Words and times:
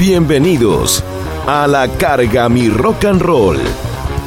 Bienvenidos 0.00 1.04
a 1.46 1.66
la 1.66 1.86
carga 1.98 2.48
mi 2.48 2.70
rock 2.70 3.04
and 3.04 3.20
roll. 3.20 3.58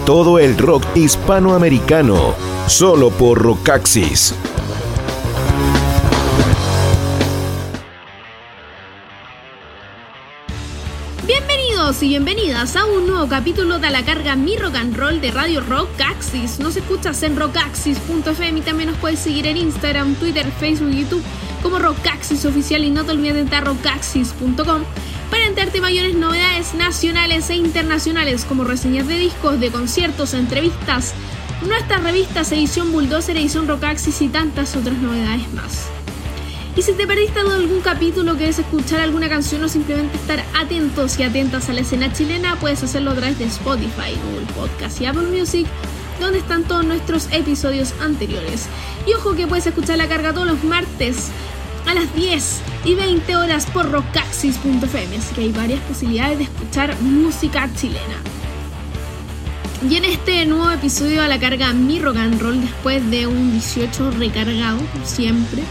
Todo 0.06 0.38
el 0.38 0.56
rock 0.56 0.86
hispanoamericano, 0.94 2.36
solo 2.68 3.10
por 3.10 3.42
Rockaxis. 3.42 4.36
Bienvenidos 11.26 12.04
y 12.04 12.10
bienvenidas 12.10 12.76
a 12.76 12.86
un 12.86 13.08
nuevo 13.08 13.28
capítulo 13.28 13.80
de 13.80 13.90
la 13.90 14.06
carga 14.06 14.36
Mi 14.36 14.56
Rock 14.56 14.76
and 14.76 14.96
Roll 14.96 15.22
de 15.22 15.32
Radio 15.32 15.62
Rockaxis. 15.62 16.60
Nos 16.60 16.78
escuchas 16.78 17.24
en 17.24 17.36
rockaxis.fm 17.36 18.60
y 18.60 18.62
también 18.62 18.92
nos 18.92 19.00
puedes 19.00 19.18
seguir 19.18 19.48
en 19.48 19.58
Instagram, 19.58 20.14
Twitter, 20.16 20.46
Facebook 20.60 20.92
YouTube 20.92 21.24
como 21.64 21.80
Rockaxis 21.80 22.46
Oficial 22.46 22.84
y 22.84 22.92
no 22.92 23.06
te 23.06 23.12
olvides 23.14 23.36
de 23.36 23.42
entrar 23.42 23.64
a 23.64 23.66
rockaxis.com 23.68 24.84
para 25.32 25.46
enterarte 25.46 25.82
mayores 25.82 26.14
novedades 26.14 26.76
nacionales 26.76 27.50
e 27.50 27.56
internacionales 27.56 28.46
como 28.46 28.66
reseñas 28.66 29.08
de 29.08 29.18
discos, 29.18 29.60
de 29.60 29.72
conciertos, 29.72 30.34
entrevistas, 30.36 31.14
nuestras 31.66 32.04
revistas 32.04 32.52
edición 32.52 32.92
Bulldozer, 32.92 33.38
edición 33.38 33.68
Rockaxis 33.68 34.22
y 34.22 34.28
tantas 34.28 34.76
otras 34.76 34.98
novedades 34.98 35.52
más. 35.54 35.88
Y 36.76 36.82
si 36.82 36.94
te 36.94 37.08
perdiste 37.08 37.40
algún 37.40 37.82
capítulo, 37.82 38.36
quieres 38.36 38.60
escuchar 38.60 39.00
alguna 39.00 39.30
canción 39.30 39.64
o 39.64 39.70
simplemente 39.70 40.18
estar 40.18 40.44
atentos 40.56 41.18
y 41.20 41.24
atentas 41.24 41.70
a 41.70 41.74
la 41.74 41.82
escena 41.82 42.12
chilena, 42.12 42.60
puedes 42.60 42.84
hacerlo 42.84 43.12
a 43.12 43.16
través 43.16 43.40
de 43.40 43.46
Spotify, 43.46 44.18
Google 44.26 44.48
Podcast 44.56 45.00
y 45.00 45.06
Apple 45.06 45.28
Music, 45.28 45.68
donde 46.20 46.40
están 46.40 46.64
todos 46.64 46.86
nuestros 46.86 47.28
episodios 47.32 47.94
anteriores. 48.02 48.68
Y 49.08 49.14
ojo 49.14 49.34
que 49.36 49.48
puedes 49.48 49.68
escuchar 49.68 49.98
la 49.98 50.08
carga 50.08 50.34
todos 50.34 50.48
los 50.48 50.64
martes 50.64 51.30
a 51.88 51.94
las 51.94 52.14
10 52.16 52.62
y 52.86 52.96
20 52.96 53.36
horas 53.36 53.66
por 53.68 53.92
rockaxis.fm, 53.92 55.18
así 55.18 55.36
que 55.36 55.42
hay 55.42 55.52
varias 55.52 55.82
posibilidades 55.82 56.38
de 56.38 56.44
escuchar 56.46 57.00
música 57.02 57.70
chilena. 57.76 58.16
Y 59.90 59.98
en 59.98 60.06
este 60.06 60.46
nuevo 60.46 60.72
episodio 60.72 61.22
a 61.22 61.28
la 61.28 61.40
carga 61.40 61.74
mi 61.74 62.00
rock 62.00 62.16
and 62.16 62.42
roll 62.42 62.62
después 62.62 63.10
de 63.12 63.28
un 63.28 63.52
18 63.52 64.12
recargado, 64.12 64.80
siempre 65.04 65.62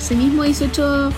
ese 0.00 0.16
mismo 0.16 0.42
18, 0.42 1.12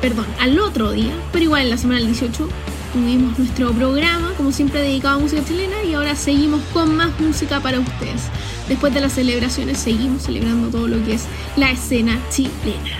perdón, 0.00 0.26
al 0.40 0.58
otro 0.58 0.92
día, 0.92 1.12
pero 1.30 1.44
igual 1.44 1.62
en 1.62 1.70
la 1.70 1.76
semana 1.76 2.00
del 2.00 2.08
18 2.08 2.48
tuvimos 2.94 3.36
nuestro 3.36 3.72
programa, 3.72 4.32
como 4.36 4.52
siempre 4.52 4.80
dedicado 4.80 5.16
a 5.16 5.18
música 5.18 5.44
chilena, 5.44 5.82
y 5.82 5.94
ahora 5.94 6.14
seguimos 6.14 6.62
con 6.72 6.96
más 6.96 7.10
música 7.18 7.58
para 7.58 7.80
ustedes. 7.80 8.22
Después 8.68 8.94
de 8.94 9.00
las 9.00 9.12
celebraciones 9.12 9.78
seguimos 9.78 10.22
celebrando 10.22 10.68
todo 10.68 10.86
lo 10.86 11.04
que 11.04 11.14
es 11.14 11.24
la 11.56 11.72
escena 11.72 12.20
chilena. 12.30 12.96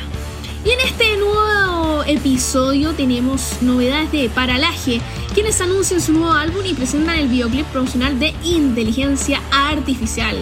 Y 0.64 0.70
en 0.70 0.80
este 0.80 1.16
nuevo 1.16 2.02
episodio 2.06 2.92
tenemos 2.92 3.62
novedades 3.62 4.10
de 4.10 4.28
Paralaje, 4.30 5.00
quienes 5.32 5.60
anuncian 5.60 6.00
su 6.00 6.12
nuevo 6.12 6.32
álbum 6.32 6.62
y 6.66 6.74
presentan 6.74 7.16
el 7.16 7.28
videoclip 7.28 7.66
promocional 7.66 8.18
de 8.18 8.34
Inteligencia 8.42 9.40
Artificial. 9.52 10.36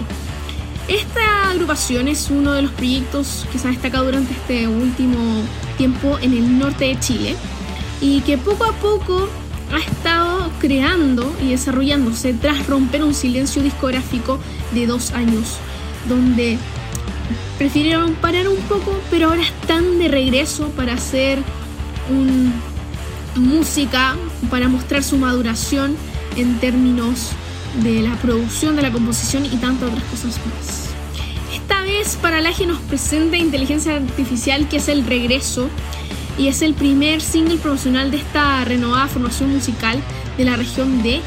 Esta 0.89 1.51
agrupación 1.51 2.09
es 2.09 2.31
uno 2.31 2.53
de 2.53 2.63
los 2.63 2.73
proyectos 2.73 3.47
que 3.53 3.59
se 3.59 3.69
ha 3.69 3.71
destacado 3.71 4.07
durante 4.07 4.33
este 4.33 4.67
último 4.67 5.43
tiempo 5.77 6.19
en 6.23 6.33
el 6.33 6.59
norte 6.59 6.87
de 6.87 7.01
Chile 7.01 7.37
y 8.01 8.21
que 8.23 8.37
poco 8.37 8.65
a 8.65 8.73
poco 8.73 9.29
ha 9.73 9.79
estado 9.79 10.51
creando 10.61 11.35
y 11.43 11.51
desarrollándose 11.51 12.35
tras 12.35 12.67
romper 12.67 13.03
un 13.03 13.15
silencio 13.15 13.63
discográfico 13.63 14.39
de 14.73 14.87
dos 14.87 15.13
años, 15.13 15.57
donde 16.09 16.59
prefirieron 17.59 18.15
parar 18.15 18.49
un 18.49 18.59
poco, 18.69 19.01
pero 19.11 19.31
ahora 19.31 19.43
están 19.43 19.99
de 19.99 20.09
regreso 20.09 20.69
para 20.71 20.95
hacer 20.95 21.39
un, 22.11 22.53
música, 23.37 24.17
para 24.51 24.69
mostrar 24.69 25.03
su 25.03 25.17
maduración 25.17 25.97
en 26.37 26.59
términos 26.59 27.31
de 27.83 28.03
la 28.03 28.15
producción, 28.17 28.77
de 28.77 28.83
la 28.83 28.93
composición 28.93 29.47
y 29.47 29.57
tantas 29.57 29.91
otras 29.91 30.05
cosas 30.05 30.39
más. 30.47 30.89
Esta 31.55 31.83
vez 31.83 32.17
Paralaje 32.21 32.67
nos 32.67 32.81
presenta 32.81 33.37
Inteligencia 33.37 33.97
Artificial, 33.97 34.69
que 34.69 34.77
es 34.77 34.89
el 34.89 35.07
regreso 35.07 35.69
y 36.39 36.49
es 36.49 36.63
el 36.63 36.75
primer 36.75 37.21
single 37.21 37.59
promocional 37.59 38.11
de 38.11 38.19
esta 38.19 38.65
renovada 38.65 39.09
formación 39.09 39.53
musical 39.53 40.01
de 40.37 40.45
la 40.45 40.57
región 40.57 41.03
de 41.03 41.21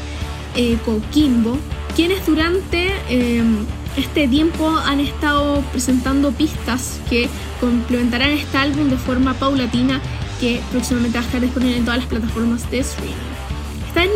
eh, 0.54 0.78
Coquimbo, 0.84 1.58
quienes 1.94 2.24
durante 2.26 2.92
em, 3.08 3.64
este 3.96 4.28
tiempo 4.28 4.68
han 4.68 5.00
estado 5.00 5.62
presentando 5.72 6.32
pistas 6.32 7.00
que 7.08 7.28
complementarán 7.60 8.30
este 8.30 8.56
álbum 8.58 8.88
de 8.90 8.96
forma 8.96 9.34
paulatina 9.34 10.00
que 10.40 10.60
próximamente 10.70 11.18
va 11.18 11.24
a 11.24 11.26
estar 11.26 11.40
disponible 11.40 11.78
en 11.78 11.84
todas 11.84 12.00
las 12.00 12.08
plataformas 12.08 12.70
de 12.70 12.80
streaming. 12.80 13.36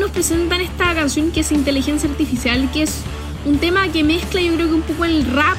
Nos 0.01 0.11
presentan 0.11 0.61
esta 0.61 0.95
canción 0.95 1.31
que 1.33 1.41
es 1.41 1.53
Inteligencia 1.53 2.09
Artificial, 2.09 2.71
que 2.71 2.83
es 2.83 3.01
un 3.47 3.59
tema 3.59 3.89
que 3.89 4.05
mezcla 4.05 4.41
yo 4.41 4.55
creo 4.55 4.69
que 4.69 4.75
un 4.75 4.83
poco 4.83 5.05
el 5.07 5.25
rap, 5.25 5.57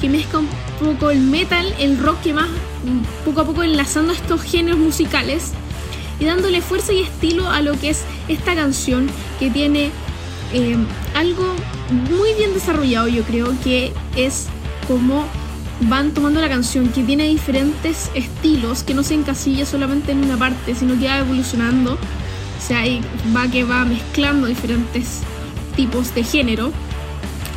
que 0.00 0.08
mezcla 0.08 0.40
un 0.40 0.48
poco 0.80 1.10
el 1.10 1.20
metal, 1.20 1.72
el 1.78 1.98
rock, 1.98 2.20
que 2.22 2.32
más 2.32 2.48
poco 3.24 3.40
a 3.40 3.44
poco 3.44 3.62
enlazando 3.62 4.12
estos 4.12 4.42
géneros 4.42 4.78
musicales 4.78 5.52
y 6.18 6.24
dándole 6.24 6.60
fuerza 6.60 6.92
y 6.92 7.02
estilo 7.02 7.48
a 7.48 7.60
lo 7.60 7.78
que 7.78 7.90
es 7.90 8.02
esta 8.28 8.54
canción 8.54 9.08
que 9.38 9.50
tiene 9.50 9.90
eh, 10.52 10.76
algo 11.14 11.54
muy 12.10 12.34
bien 12.34 12.54
desarrollado 12.54 13.08
yo 13.08 13.22
creo 13.22 13.54
que 13.64 13.92
es 14.16 14.46
como 14.86 15.24
van 15.82 16.12
tomando 16.12 16.40
la 16.40 16.48
canción 16.48 16.88
que 16.88 17.02
tiene 17.02 17.24
diferentes 17.24 18.10
estilos 18.14 18.82
que 18.82 18.94
no 18.94 19.02
se 19.02 19.14
encasilla 19.14 19.66
solamente 19.66 20.12
en 20.12 20.24
una 20.24 20.36
parte 20.36 20.74
sino 20.74 20.98
que 20.98 21.06
va 21.06 21.18
evolucionando 21.18 21.98
o 22.62 22.64
sea, 22.64 22.80
ahí 22.80 23.00
va 23.36 23.48
que 23.48 23.64
va 23.64 23.84
mezclando 23.84 24.46
diferentes 24.46 25.20
tipos 25.74 26.14
de 26.14 26.22
género. 26.22 26.72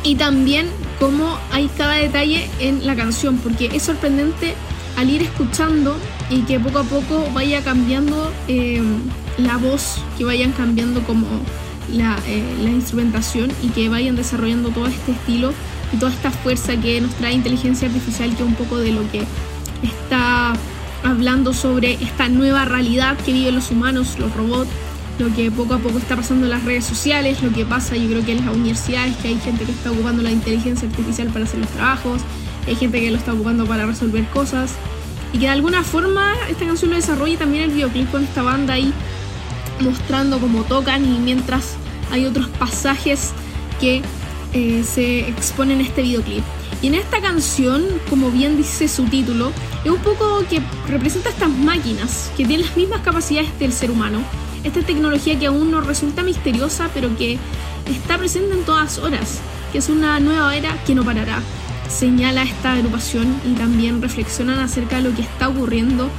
Y 0.02 0.16
también 0.16 0.68
cómo 0.98 1.38
hay 1.52 1.68
cada 1.68 1.94
detalle 1.94 2.48
en 2.58 2.84
la 2.84 2.96
canción, 2.96 3.38
porque 3.38 3.70
es 3.72 3.84
sorprendente 3.84 4.54
al 4.96 5.10
ir 5.10 5.22
escuchando 5.22 5.96
y 6.30 6.42
que 6.42 6.58
poco 6.58 6.80
a 6.80 6.84
poco 6.84 7.28
vaya 7.32 7.62
cambiando 7.62 8.32
eh, 8.48 8.82
la 9.38 9.56
voz, 9.56 10.02
que 10.16 10.24
vayan 10.24 10.52
cambiando 10.52 11.02
como 11.02 11.26
la, 11.92 12.18
eh, 12.26 12.42
la, 12.62 12.70
instrumentación 12.70 13.52
y 13.62 13.68
que 13.68 13.88
vayan 13.88 14.16
desarrollando 14.16 14.70
todo 14.70 14.86
este 14.86 15.12
estilo 15.12 15.52
y 15.92 15.98
toda 15.98 16.12
esta 16.12 16.30
fuerza 16.30 16.76
que 16.80 17.00
nos 17.00 17.14
trae 17.14 17.34
inteligencia 17.34 17.88
artificial, 17.88 18.30
que 18.30 18.42
es 18.42 18.48
un 18.48 18.54
poco 18.54 18.78
de 18.78 18.92
lo 18.92 19.08
que 19.10 19.24
está 19.82 20.54
hablando 21.04 21.52
sobre 21.52 21.94
esta 21.94 22.28
nueva 22.28 22.64
realidad 22.64 23.16
que 23.18 23.32
viven 23.32 23.54
los 23.54 23.70
humanos, 23.70 24.18
los 24.18 24.34
robots 24.34 24.70
lo 25.18 25.34
que 25.34 25.50
poco 25.50 25.74
a 25.74 25.78
poco 25.78 25.98
está 25.98 26.16
pasando 26.16 26.44
en 26.44 26.50
las 26.50 26.64
redes 26.64 26.84
sociales, 26.84 27.42
lo 27.42 27.52
que 27.52 27.64
pasa 27.64 27.96
yo 27.96 28.08
creo 28.08 28.24
que 28.24 28.32
en 28.32 28.44
las 28.44 28.54
universidades, 28.54 29.16
que 29.16 29.28
hay 29.28 29.38
gente 29.38 29.64
que 29.64 29.72
está 29.72 29.90
ocupando 29.90 30.22
la 30.22 30.30
inteligencia 30.30 30.88
artificial 30.88 31.28
para 31.28 31.44
hacer 31.44 31.60
los 31.60 31.70
trabajos, 31.70 32.20
hay 32.66 32.76
gente 32.76 33.00
que 33.00 33.10
lo 33.10 33.16
está 33.16 33.32
ocupando 33.32 33.66
para 33.66 33.86
resolver 33.86 34.24
cosas, 34.28 34.74
y 35.32 35.38
que 35.38 35.46
de 35.46 35.50
alguna 35.50 35.82
forma 35.82 36.34
esta 36.48 36.66
canción 36.66 36.90
lo 36.90 36.96
desarrolla 36.96 37.38
también 37.38 37.64
el 37.64 37.70
videoclip 37.70 38.10
con 38.10 38.24
esta 38.24 38.42
banda 38.42 38.74
ahí 38.74 38.92
mostrando 39.80 40.38
cómo 40.38 40.62
tocan 40.64 41.04
y 41.04 41.18
mientras 41.18 41.74
hay 42.10 42.24
otros 42.24 42.48
pasajes 42.48 43.32
que 43.80 44.02
eh, 44.52 44.84
se 44.84 45.28
exponen 45.28 45.80
en 45.80 45.86
este 45.86 46.02
videoclip. 46.02 46.42
Y 46.82 46.88
en 46.88 46.94
esta 46.94 47.20
canción, 47.20 47.84
como 48.08 48.30
bien 48.30 48.56
dice 48.56 48.88
su 48.88 49.04
título, 49.04 49.50
es 49.84 49.90
un 49.90 49.98
poco 49.98 50.44
que 50.48 50.60
representa 50.88 51.30
estas 51.30 51.50
máquinas 51.50 52.30
que 52.36 52.44
tienen 52.44 52.66
las 52.66 52.76
mismas 52.76 53.00
capacidades 53.00 53.58
del 53.58 53.72
ser 53.72 53.90
humano, 53.90 54.20
esta 54.62 54.82
tecnología 54.82 55.38
que 55.38 55.46
aún 55.46 55.70
nos 55.70 55.86
resulta 55.86 56.22
misteriosa, 56.22 56.90
pero 56.92 57.16
que 57.16 57.38
está 57.86 58.18
presente 58.18 58.54
en 58.54 58.64
todas 58.64 58.98
horas, 58.98 59.40
que 59.72 59.78
es 59.78 59.88
una 59.88 60.20
nueva 60.20 60.54
era 60.56 60.82
que 60.84 60.94
no 60.94 61.04
parará. 61.04 61.42
Señala 61.88 62.42
esta 62.42 62.72
agrupación 62.72 63.40
y 63.44 63.54
también 63.54 64.02
reflexionan 64.02 64.58
acerca 64.58 64.96
de 64.96 65.02
lo 65.02 65.14
que 65.14 65.22
está 65.22 65.48
ocurriendo 65.48 66.10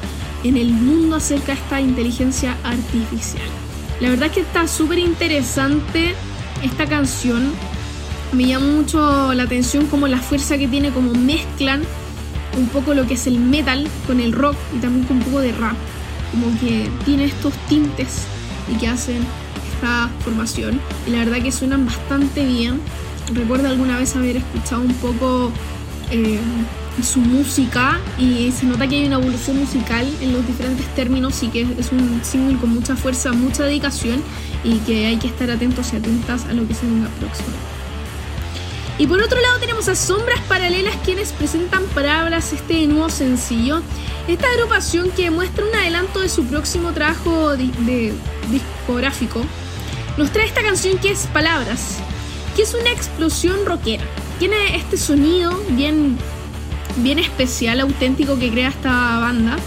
en 0.43 0.57
el 0.57 0.71
mundo 0.71 1.17
acerca 1.17 1.53
de 1.53 1.59
esta 1.59 1.81
inteligencia 1.81 2.57
artificial. 2.63 3.43
La 3.99 4.09
verdad 4.09 4.27
es 4.27 4.33
que 4.33 4.41
está 4.41 4.67
súper 4.67 4.99
interesante 4.99 6.15
esta 6.63 6.85
canción. 6.85 7.51
Me 8.31 8.45
llama 8.45 8.67
mucho 8.67 9.33
la 9.33 9.43
atención 9.43 9.87
como 9.87 10.07
la 10.07 10.19
fuerza 10.19 10.57
que 10.57 10.67
tiene, 10.67 10.91
como 10.91 11.13
mezclan 11.13 11.83
un 12.57 12.67
poco 12.67 12.93
lo 12.93 13.05
que 13.05 13.13
es 13.13 13.27
el 13.27 13.39
metal 13.39 13.87
con 14.05 14.19
el 14.19 14.33
rock 14.33 14.55
y 14.75 14.79
también 14.79 15.05
con 15.05 15.17
un 15.17 15.23
poco 15.23 15.41
de 15.41 15.51
rap 15.51 15.75
como 16.31 16.47
que 16.59 16.89
tiene 17.05 17.25
estos 17.25 17.53
tintes 17.67 18.23
y 18.71 18.77
que 18.77 18.87
hacen 18.87 19.25
esta 19.73 20.09
formación. 20.23 20.79
Y 21.05 21.11
la 21.11 21.19
verdad 21.19 21.41
que 21.41 21.51
suenan 21.51 21.85
bastante 21.85 22.45
bien. 22.45 22.81
Recuerdo 23.33 23.67
alguna 23.67 23.97
vez 23.97 24.15
haber 24.15 24.37
escuchado 24.37 24.81
un 24.81 24.93
poco 24.95 25.51
eh, 26.11 26.39
su 27.03 27.19
música 27.19 27.99
y 28.17 28.51
se 28.51 28.65
nota 28.65 28.87
que 28.87 28.95
hay 28.95 29.05
una 29.05 29.17
evolución 29.17 29.57
musical 29.57 30.07
en 30.21 30.33
los 30.33 30.47
diferentes 30.47 30.87
términos 30.95 31.43
y 31.43 31.49
que 31.49 31.61
es 31.77 31.91
un 31.91 32.21
single 32.23 32.57
con 32.57 32.73
mucha 32.73 32.95
fuerza, 32.95 33.33
mucha 33.33 33.65
dedicación 33.65 34.23
y 34.63 34.77
que 34.79 35.05
hay 35.05 35.17
que 35.17 35.27
estar 35.27 35.51
atentos 35.51 35.93
y 35.93 35.97
atentas 35.97 36.45
a 36.45 36.53
lo 36.53 36.67
que 36.67 36.73
se 36.73 36.85
venga 36.85 37.09
próximo. 37.19 37.49
Y 38.99 39.05
por 39.05 39.21
otro 39.21 39.39
lado 39.39 39.59
tenemos 39.59 39.87
a 39.89 39.95
Sombras 39.95 40.39
Paralelas 40.47 40.95
quienes 41.05 41.31
presentan 41.31 41.83
Palabras, 41.93 42.51
este 42.51 42.87
nuevo 42.87 43.09
sencillo. 43.09 43.81
Esta 44.27 44.47
agrupación 44.49 45.11
que 45.11 45.29
muestra 45.29 45.65
un 45.65 45.75
adelanto 45.75 46.21
de 46.21 46.29
su 46.29 46.45
próximo 46.45 46.91
trabajo 46.93 47.55
discográfico 47.55 49.45
nos 50.17 50.31
trae 50.31 50.47
esta 50.47 50.63
canción 50.63 50.97
que 50.97 51.11
es 51.11 51.27
Palabras, 51.27 51.99
que 52.57 52.63
es 52.63 52.73
una 52.73 52.91
explosión 52.91 53.67
rockera. 53.67 54.03
Tiene 54.39 54.75
este 54.75 54.97
sonido 54.97 55.55
bien 55.69 56.17
bien 56.97 57.19
especial, 57.19 57.79
auténtico 57.79 58.39
que 58.39 58.49
crea 58.49 58.69
esta 58.69 59.19
banda, 59.19 59.57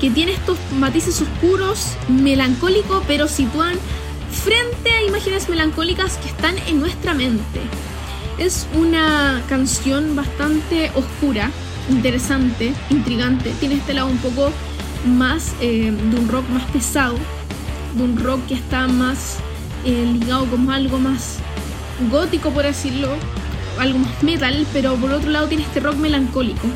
que 0.00 0.08
tiene 0.10 0.32
estos 0.32 0.56
matices 0.78 1.20
oscuros, 1.20 1.96
melancólicos, 2.08 3.02
pero 3.08 3.26
sitúan 3.26 3.74
frente 4.30 4.88
a 4.88 5.02
imágenes 5.02 5.48
melancólicas 5.48 6.16
que 6.18 6.28
están 6.28 6.56
en 6.68 6.78
nuestra 6.78 7.12
mente. 7.12 7.60
Es 8.38 8.68
una 8.72 9.42
canción 9.48 10.14
bastante 10.14 10.92
oscura, 10.94 11.50
interesante, 11.90 12.72
intrigante. 12.88 13.52
Tiene 13.58 13.74
este 13.74 13.94
lado 13.94 14.06
un 14.06 14.18
poco 14.18 14.52
más 15.04 15.54
eh, 15.60 15.90
de 15.90 16.20
un 16.20 16.28
rock 16.28 16.48
más 16.50 16.70
pesado, 16.70 17.16
de 17.96 18.02
un 18.04 18.16
rock 18.16 18.46
que 18.46 18.54
está 18.54 18.86
más 18.86 19.38
eh, 19.84 20.06
ligado 20.12 20.46
con 20.46 20.70
algo 20.70 21.00
más 21.00 21.40
gótico, 22.10 22.50
por 22.50 22.64
decirlo, 22.64 23.08
algo 23.78 23.98
más 23.98 24.22
metal, 24.22 24.66
pero 24.72 24.94
por 24.96 25.12
otro 25.12 25.30
lado 25.30 25.48
tiene 25.48 25.64
este 25.64 25.80
rock 25.80 25.96
melancólico. 25.96 26.68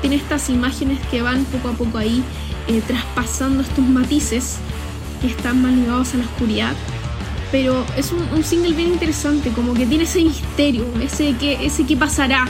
Tiene 0.00 0.16
estas 0.16 0.48
imágenes 0.50 0.98
que 1.10 1.22
van 1.22 1.44
poco 1.46 1.68
a 1.68 1.72
poco 1.72 1.98
ahí 1.98 2.22
eh, 2.68 2.82
traspasando 2.86 3.62
estos 3.62 3.84
matices 3.84 4.58
que 5.20 5.28
están 5.28 5.62
más 5.62 5.72
ligados 5.72 6.14
a 6.14 6.18
la 6.18 6.24
oscuridad. 6.24 6.74
Pero 7.52 7.84
es 7.96 8.12
un, 8.12 8.42
single 8.42 8.74
bien 8.74 8.88
interesante, 8.88 9.50
como 9.50 9.72
que 9.72 9.86
tiene 9.86 10.04
ese 10.04 10.22
misterio, 10.22 10.84
ese 11.00 11.34
que, 11.36 11.64
ese 11.64 11.86
que 11.86 11.96
pasará. 11.96 12.46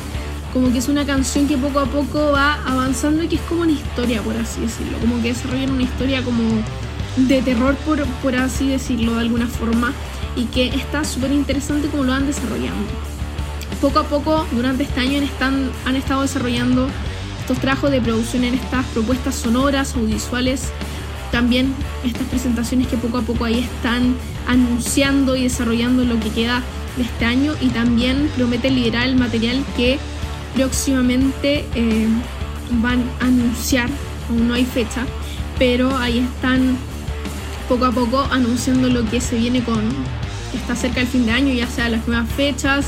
Como 0.53 0.73
que 0.73 0.79
es 0.79 0.89
una 0.89 1.05
canción 1.05 1.47
que 1.47 1.59
poco 1.59 1.81
a 1.81 1.85
poco 1.85 2.33
va 2.33 2.55
avanzando 2.67 3.23
y 3.23 3.29
que 3.29 3.37
es 3.37 3.43
como 3.43 3.63
una 3.63 3.73
historia, 3.73 4.23
por 4.23 4.37
así 4.37 4.63
decirlo. 4.63 4.99
Como 4.99 5.21
que 5.21 5.29
desarrollan 5.29 5.71
una 5.71 5.83
historia 5.83 6.23
como 6.23 6.43
de 7.17 7.43
terror, 7.43 7.75
por, 7.77 8.05
por 8.23 8.35
así 8.37 8.69
decirlo, 8.69 9.15
de 9.15 9.21
alguna 9.21 9.47
forma. 9.47 9.93
Y 10.37 10.45
que 10.45 10.69
está 10.69 11.05
súper 11.05 11.33
interesante 11.33 11.89
como 11.89 12.05
lo 12.05 12.13
van 12.13 12.27
desarrollando. 12.27 12.87
Poco 13.81 13.99
a 13.99 14.05
poco 14.05 14.47
durante 14.53 14.85
este 14.85 15.01
año 15.01 15.21
están, 15.23 15.71
han 15.85 15.97
estado 15.97 16.23
desarrollando 16.23 16.89
estos 17.41 17.59
trabajos 17.59 17.91
de 17.91 18.01
producción 18.01 18.45
en 18.45 18.55
estas 18.55 18.85
propuestas 18.87 19.35
sonoras, 19.35 19.95
audiovisuales, 19.95 20.71
también 21.31 21.75
estas 22.05 22.27
presentaciones 22.29 22.89
que 22.89 22.97
poco 22.97 23.19
a 23.19 23.23
poco 23.23 23.45
ahí 23.45 23.61
están 23.61 24.17
anunciando 24.47 25.37
y 25.37 25.45
desarrollando 25.45 26.05
lo 26.05 26.19
que 26.21 26.31
queda 26.31 26.63
de 26.97 27.03
este 27.03 27.25
año 27.25 27.53
y 27.61 27.69
también 27.69 28.31
promete 28.37 28.71
liderar 28.71 29.07
el 29.07 29.17
material 29.17 29.63
que 29.77 29.99
próximamente 30.55 31.65
eh, 31.75 32.09
van 32.83 33.05
a 33.21 33.27
anunciar, 33.27 33.89
aún 34.29 34.49
no 34.49 34.55
hay 34.55 34.65
fecha, 34.65 35.05
pero 35.59 35.97
ahí 35.97 36.19
están 36.19 36.77
poco 37.69 37.85
a 37.85 37.93
poco 37.93 38.27
anunciando 38.31 38.89
lo 38.89 39.09
que 39.09 39.21
se 39.21 39.37
viene 39.37 39.63
con, 39.63 39.83
está 40.57 40.77
cerca 40.77 41.01
del 41.01 41.09
fin 41.09 41.27
de 41.27 41.33
año, 41.33 41.53
ya 41.53 41.67
sea 41.67 41.89
las 41.89 42.07
nuevas 42.07 42.29
fechas, 42.31 42.87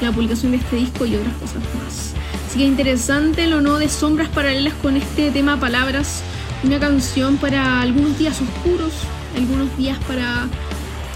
la 0.00 0.12
publicación 0.12 0.52
de 0.52 0.58
este 0.58 0.76
disco 0.76 1.06
y 1.06 1.16
otras 1.16 1.34
cosas 1.34 1.62
más. 1.76 2.14
Así 2.46 2.58
que 2.58 2.64
interesante 2.64 3.46
lo 3.46 3.60
no 3.60 3.78
de 3.78 3.88
sombras 3.88 4.28
paralelas 4.28 4.74
con 4.74 4.96
este 4.96 5.30
tema 5.30 5.58
Palabras, 5.60 6.22
una 6.62 6.78
canción 6.78 7.36
para 7.36 7.80
algunos 7.82 8.18
días 8.18 8.40
oscuros, 8.40 8.92
algunos 9.36 9.76
días 9.76 9.98
para 10.06 10.48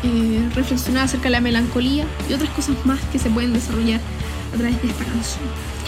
eh, 0.03 0.49
reflexionar 0.55 1.05
acerca 1.05 1.25
de 1.25 1.31
la 1.31 1.41
melancolía 1.41 2.05
y 2.29 2.33
otras 2.35 2.51
cosas 2.51 2.77
más 2.85 3.01
que 3.13 3.19
se 3.19 3.31
pueden 3.31 3.53
desarrollar 3.53 4.01
a 4.53 4.57
través 4.57 4.83
de 4.83 4.89
esta 4.89 5.05
canción. 5.05 5.45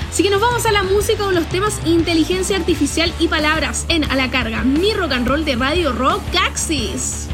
Así 0.09 0.23
que 0.23 0.31
nos 0.31 0.41
vamos 0.41 0.65
a 0.65 0.71
la 0.71 0.85
música 0.85 1.25
con 1.25 1.35
los 1.35 1.49
temas 1.49 1.81
inteligencia 1.85 2.57
artificial 2.57 3.13
y 3.19 3.27
palabras 3.27 3.85
en 3.89 4.05
A 4.05 4.15
la 4.15 4.31
carga, 4.31 4.63
mi 4.63 4.93
rock 4.95 5.13
and 5.13 5.27
roll 5.27 5.45
de 5.45 5.57
Radio 5.57 5.93
Rock 5.93 6.23
Axis. 6.41 7.29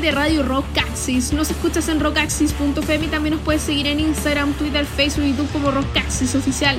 Rock 0.00 0.02
de 0.02 0.10
Radio 0.12 0.42
Rockaxis. 0.42 1.32
Nos 1.32 1.50
escuchas 1.50 1.88
en 1.88 2.00
rockaxis.fm 2.00 3.06
y 3.06 3.08
también 3.08 3.34
nos 3.34 3.44
puedes 3.44 3.62
seguir 3.62 3.86
en 3.86 4.00
Instagram, 4.00 4.52
Twitter, 4.54 4.86
Facebook 4.86 5.24
y 5.24 5.30
YouTube 5.30 5.52
como 5.52 5.70
Rockaxis 5.70 6.34
Oficial. 6.34 6.78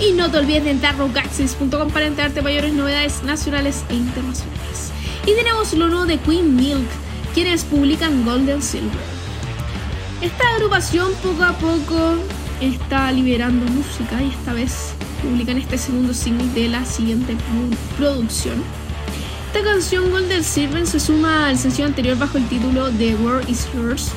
Y 0.00 0.12
no 0.12 0.30
te 0.30 0.38
olvides 0.38 0.64
de 0.64 0.70
entrar 0.70 0.94
a 0.94 0.98
rockaxis.com 0.98 1.90
para 1.90 2.06
enterarte 2.06 2.40
mayores 2.40 2.72
novedades 2.72 3.22
nacionales 3.24 3.84
e 3.88 3.94
internacionales. 3.94 4.92
Y 5.26 5.34
tenemos 5.34 5.72
lo 5.74 5.88
nuevo 5.88 6.06
de 6.06 6.18
Queen 6.18 6.56
Milk, 6.56 6.88
quienes 7.34 7.64
publican 7.64 8.24
Golden 8.24 8.62
Silver. 8.62 8.90
Esta 10.20 10.44
agrupación 10.54 11.12
poco 11.22 11.44
a 11.44 11.52
poco 11.52 12.16
está 12.60 13.12
liberando 13.12 13.66
música 13.66 14.22
y 14.22 14.28
esta 14.28 14.52
vez 14.52 14.94
publican 15.22 15.58
este 15.58 15.78
segundo 15.78 16.14
single 16.14 16.48
de 16.54 16.68
la 16.68 16.84
siguiente 16.84 17.36
producción 17.98 18.62
esta 19.54 19.64
canción 19.64 20.10
Golden 20.10 20.42
Silver 20.42 20.86
se 20.86 20.98
suma 20.98 21.48
al 21.48 21.58
sencillo 21.58 21.84
anterior 21.84 22.16
bajo 22.16 22.38
el 22.38 22.48
título 22.48 22.90
The 22.90 23.16
World 23.16 23.50
Is 23.50 23.68
Yours, 23.74 24.10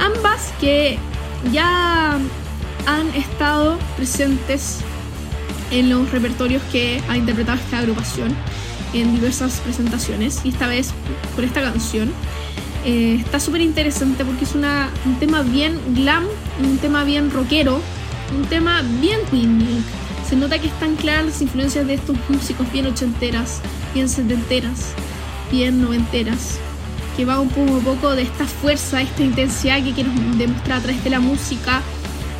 ambas 0.00 0.52
que 0.60 0.98
ya 1.52 2.18
han 2.86 3.14
estado 3.14 3.78
presentes 3.96 4.78
en 5.70 5.90
los 5.90 6.10
repertorios 6.10 6.60
que 6.72 7.00
ha 7.08 7.16
interpretado 7.16 7.56
esta 7.56 7.78
agrupación 7.78 8.34
en 8.92 9.14
diversas 9.14 9.60
presentaciones. 9.60 10.40
Y 10.42 10.48
esta 10.48 10.66
vez 10.66 10.92
por 11.36 11.44
esta 11.44 11.62
canción. 11.62 12.10
Eh, 12.84 13.18
está 13.20 13.38
súper 13.38 13.60
interesante 13.60 14.24
porque 14.24 14.42
es 14.42 14.56
una, 14.56 14.90
un 15.06 15.20
tema 15.20 15.42
bien 15.42 15.78
glam, 15.94 16.24
un 16.64 16.78
tema 16.78 17.04
bien 17.04 17.30
rockero, 17.30 17.80
un 18.36 18.44
tema 18.46 18.82
bien 19.00 19.20
Queen 19.30 19.84
Se 20.28 20.34
nota 20.34 20.58
que 20.58 20.66
están 20.66 20.96
claras 20.96 21.26
las 21.26 21.42
influencias 21.42 21.86
de 21.86 21.94
estos 21.94 22.16
músicos 22.28 22.72
bien 22.72 22.86
ochenteras, 22.86 23.60
bien 23.94 24.08
setenteras, 24.08 24.92
bien 25.50 25.80
noventeras, 25.80 26.58
que 27.16 27.24
va 27.24 27.40
un 27.40 27.48
poco, 27.48 27.72
un 27.72 27.84
poco 27.84 28.14
de 28.14 28.22
esta 28.22 28.46
fuerza, 28.46 29.02
esta 29.02 29.22
intensidad 29.22 29.82
que 29.82 29.92
quieren 29.92 30.38
demostrar 30.38 30.78
a 30.78 30.82
través 30.82 31.04
de 31.04 31.10
la 31.10 31.20
música, 31.20 31.82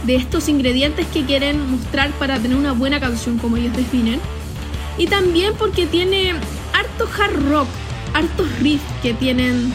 de 0.05 0.17
estos 0.17 0.49
ingredientes 0.49 1.07
que 1.09 1.25
quieren 1.25 1.71
mostrar 1.71 2.11
para 2.13 2.39
tener 2.39 2.57
una 2.57 2.73
buena 2.73 3.01
canción 3.01 3.39
como 3.39 3.57
ellos 3.57 3.77
definen. 3.77 4.21
Y 4.97 5.07
también 5.07 5.55
porque 5.59 5.87
tiene 5.87 6.33
harto 6.73 7.09
hard 7.19 7.51
rock, 7.51 7.69
hartos 8.15 8.49
riffs 8.61 8.85
que 9.03 9.15
tienen 9.15 9.73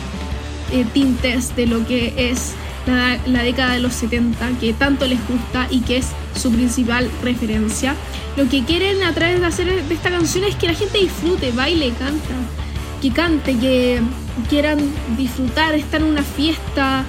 eh, 0.72 0.86
tintes 0.94 1.56
de 1.56 1.68
lo 1.68 1.86
que 1.86 2.14
es 2.18 2.54
la, 2.86 3.20
la, 3.26 3.44
década 3.44 3.74
de 3.74 3.80
los 3.80 3.94
70, 3.94 4.50
que 4.60 4.74
tanto 4.74 5.06
les 5.06 5.20
gusta 5.28 5.68
y 5.70 5.82
que 5.82 5.98
es 5.98 6.08
su 6.36 6.52
principal 6.52 7.10
referencia 7.24 7.96
lo 8.36 8.50
que 8.50 8.66
quieren 8.66 9.02
a 9.04 9.14
través 9.14 9.40
de 9.40 9.46
hacer 9.46 9.84
de 9.84 9.94
esta 9.94 10.10
canción 10.10 10.44
es 10.44 10.56
que 10.56 10.68
la 10.68 10.74
gente 10.74 10.98
disfrute, 10.98 11.52
baile, 11.52 11.94
canta, 11.98 12.36
que 13.02 13.12
cante, 13.12 13.58
que 13.58 14.02
quieran 14.50 14.80
disfrutar, 15.18 15.74
estar 15.74 16.02
en 16.02 16.08
una 16.08 16.24
fiesta, 16.24 17.06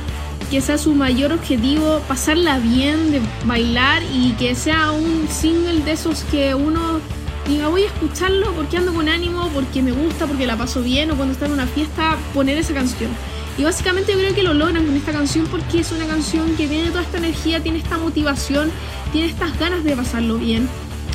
que 0.51 0.61
sea 0.61 0.79
su 0.79 0.95
mayor 0.95 1.33
objetivo 1.33 2.01
pasarla 2.07 2.59
bien, 2.59 3.11
de 3.11 3.21
bailar 3.45 4.03
y 4.15 4.33
que 4.33 4.55
sea 4.55 4.93
un 4.93 5.27
single 5.29 5.81
de 5.81 5.93
esos 5.93 6.23
que 6.31 6.55
uno 6.55 7.01
diga 7.49 7.69
voy 7.69 7.83
a 7.83 7.87
escucharlo 7.87 8.53
porque 8.53 8.77
ando 8.77 8.95
con 8.95 9.09
ánimo, 9.09 9.49
porque 9.53 9.83
me 9.83 9.91
gusta, 9.91 10.27
porque 10.27 10.47
la 10.47 10.57
paso 10.57 10.83
bien 10.83 11.11
o 11.11 11.17
cuando 11.17 11.33
está 11.33 11.47
en 11.47 11.53
una 11.53 11.67
fiesta 11.67 12.17
poner 12.35 12.59
esa 12.59 12.73
canción. 12.75 13.11
Y 13.59 13.65
básicamente 13.65 14.13
yo 14.13 14.19
creo 14.19 14.35
que 14.35 14.43
lo 14.43 14.53
logran 14.53 14.85
con 14.85 14.95
esta 14.95 15.13
canción 15.13 15.47
porque 15.47 15.81
es 15.81 15.91
una 15.91 16.07
canción 16.07 16.55
que 16.57 16.69
tiene 16.69 16.91
toda 16.91 17.03
esta 17.03 17.19
energía, 17.19 17.61
tiene 17.61 17.79
esta 17.79 17.97
motivación, 17.97 18.71
tiene 19.13 19.29
estas 19.29 19.59
ganas 19.59 19.85
de 19.85 19.97
pasarlo 19.97 20.39
bien 20.39 20.69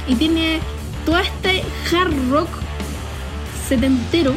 y 0.08 0.16
tiene 0.16 0.60
todo 1.06 1.20
este 1.20 1.64
hard 1.92 2.14
rock 2.30 2.50
setentero, 3.68 4.34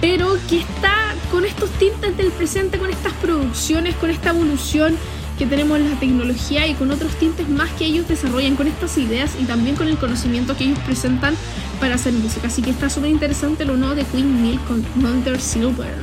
pero 0.00 0.36
que 0.48 0.58
está 0.60 1.14
con 1.30 1.44
estos 1.44 1.70
tintes 1.70 2.16
del 2.16 2.30
presente, 2.30 2.78
con 2.78 2.90
estas 2.90 3.12
producciones, 3.14 3.94
con 3.96 4.10
esta 4.10 4.30
evolución 4.30 4.96
que 5.38 5.46
tenemos 5.46 5.78
en 5.78 5.90
la 5.90 5.98
tecnología 5.98 6.66
y 6.66 6.74
con 6.74 6.90
otros 6.90 7.12
tintes 7.16 7.48
más 7.48 7.70
que 7.72 7.86
ellos 7.86 8.06
desarrollan 8.06 8.54
con 8.54 8.68
estas 8.68 8.96
ideas 8.98 9.32
y 9.40 9.44
también 9.44 9.74
con 9.74 9.88
el 9.88 9.98
conocimiento 9.98 10.56
que 10.56 10.64
ellos 10.64 10.78
presentan 10.80 11.34
para 11.80 11.96
hacer 11.96 12.12
música. 12.12 12.46
Así 12.46 12.62
que 12.62 12.70
está 12.70 12.88
súper 12.88 13.10
interesante 13.10 13.64
lo 13.64 13.76
nuevo 13.76 13.94
de 13.94 14.04
Queen 14.04 14.42
Mill 14.42 14.60
con 14.60 14.84
Wonder 14.96 15.40
Silver. 15.40 15.94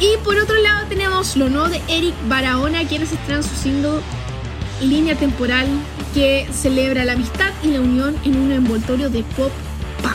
Y 0.00 0.16
por 0.22 0.36
otro 0.36 0.54
lado 0.62 0.86
tenemos 0.88 1.36
lo 1.36 1.48
nuevo 1.48 1.68
de 1.68 1.82
Eric 1.88 2.14
Barahona, 2.28 2.84
quienes 2.84 3.10
están 3.12 3.42
su 3.42 3.54
single 3.56 4.00
Línea 4.80 5.14
Temporal 5.16 5.66
que 6.14 6.46
celebra 6.52 7.04
la 7.04 7.12
amistad 7.12 7.50
y 7.62 7.68
la 7.68 7.80
unión 7.80 8.16
en 8.24 8.38
un 8.38 8.52
envoltorio 8.52 9.10
de 9.10 9.22
pop 9.22 9.52
punk. 10.02 10.14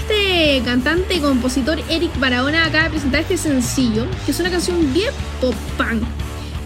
Este 0.00 0.62
cantante 0.64 1.14
y 1.14 1.20
compositor 1.20 1.80
Eric 1.88 2.18
Barahona 2.18 2.66
acaba 2.66 2.84
de 2.84 2.90
presentar 2.90 3.22
este 3.22 3.36
sencillo, 3.36 4.06
que 4.24 4.32
es 4.32 4.40
una 4.40 4.50
canción 4.50 4.92
bien 4.92 5.12
pop 5.40 5.54
punk, 5.76 6.02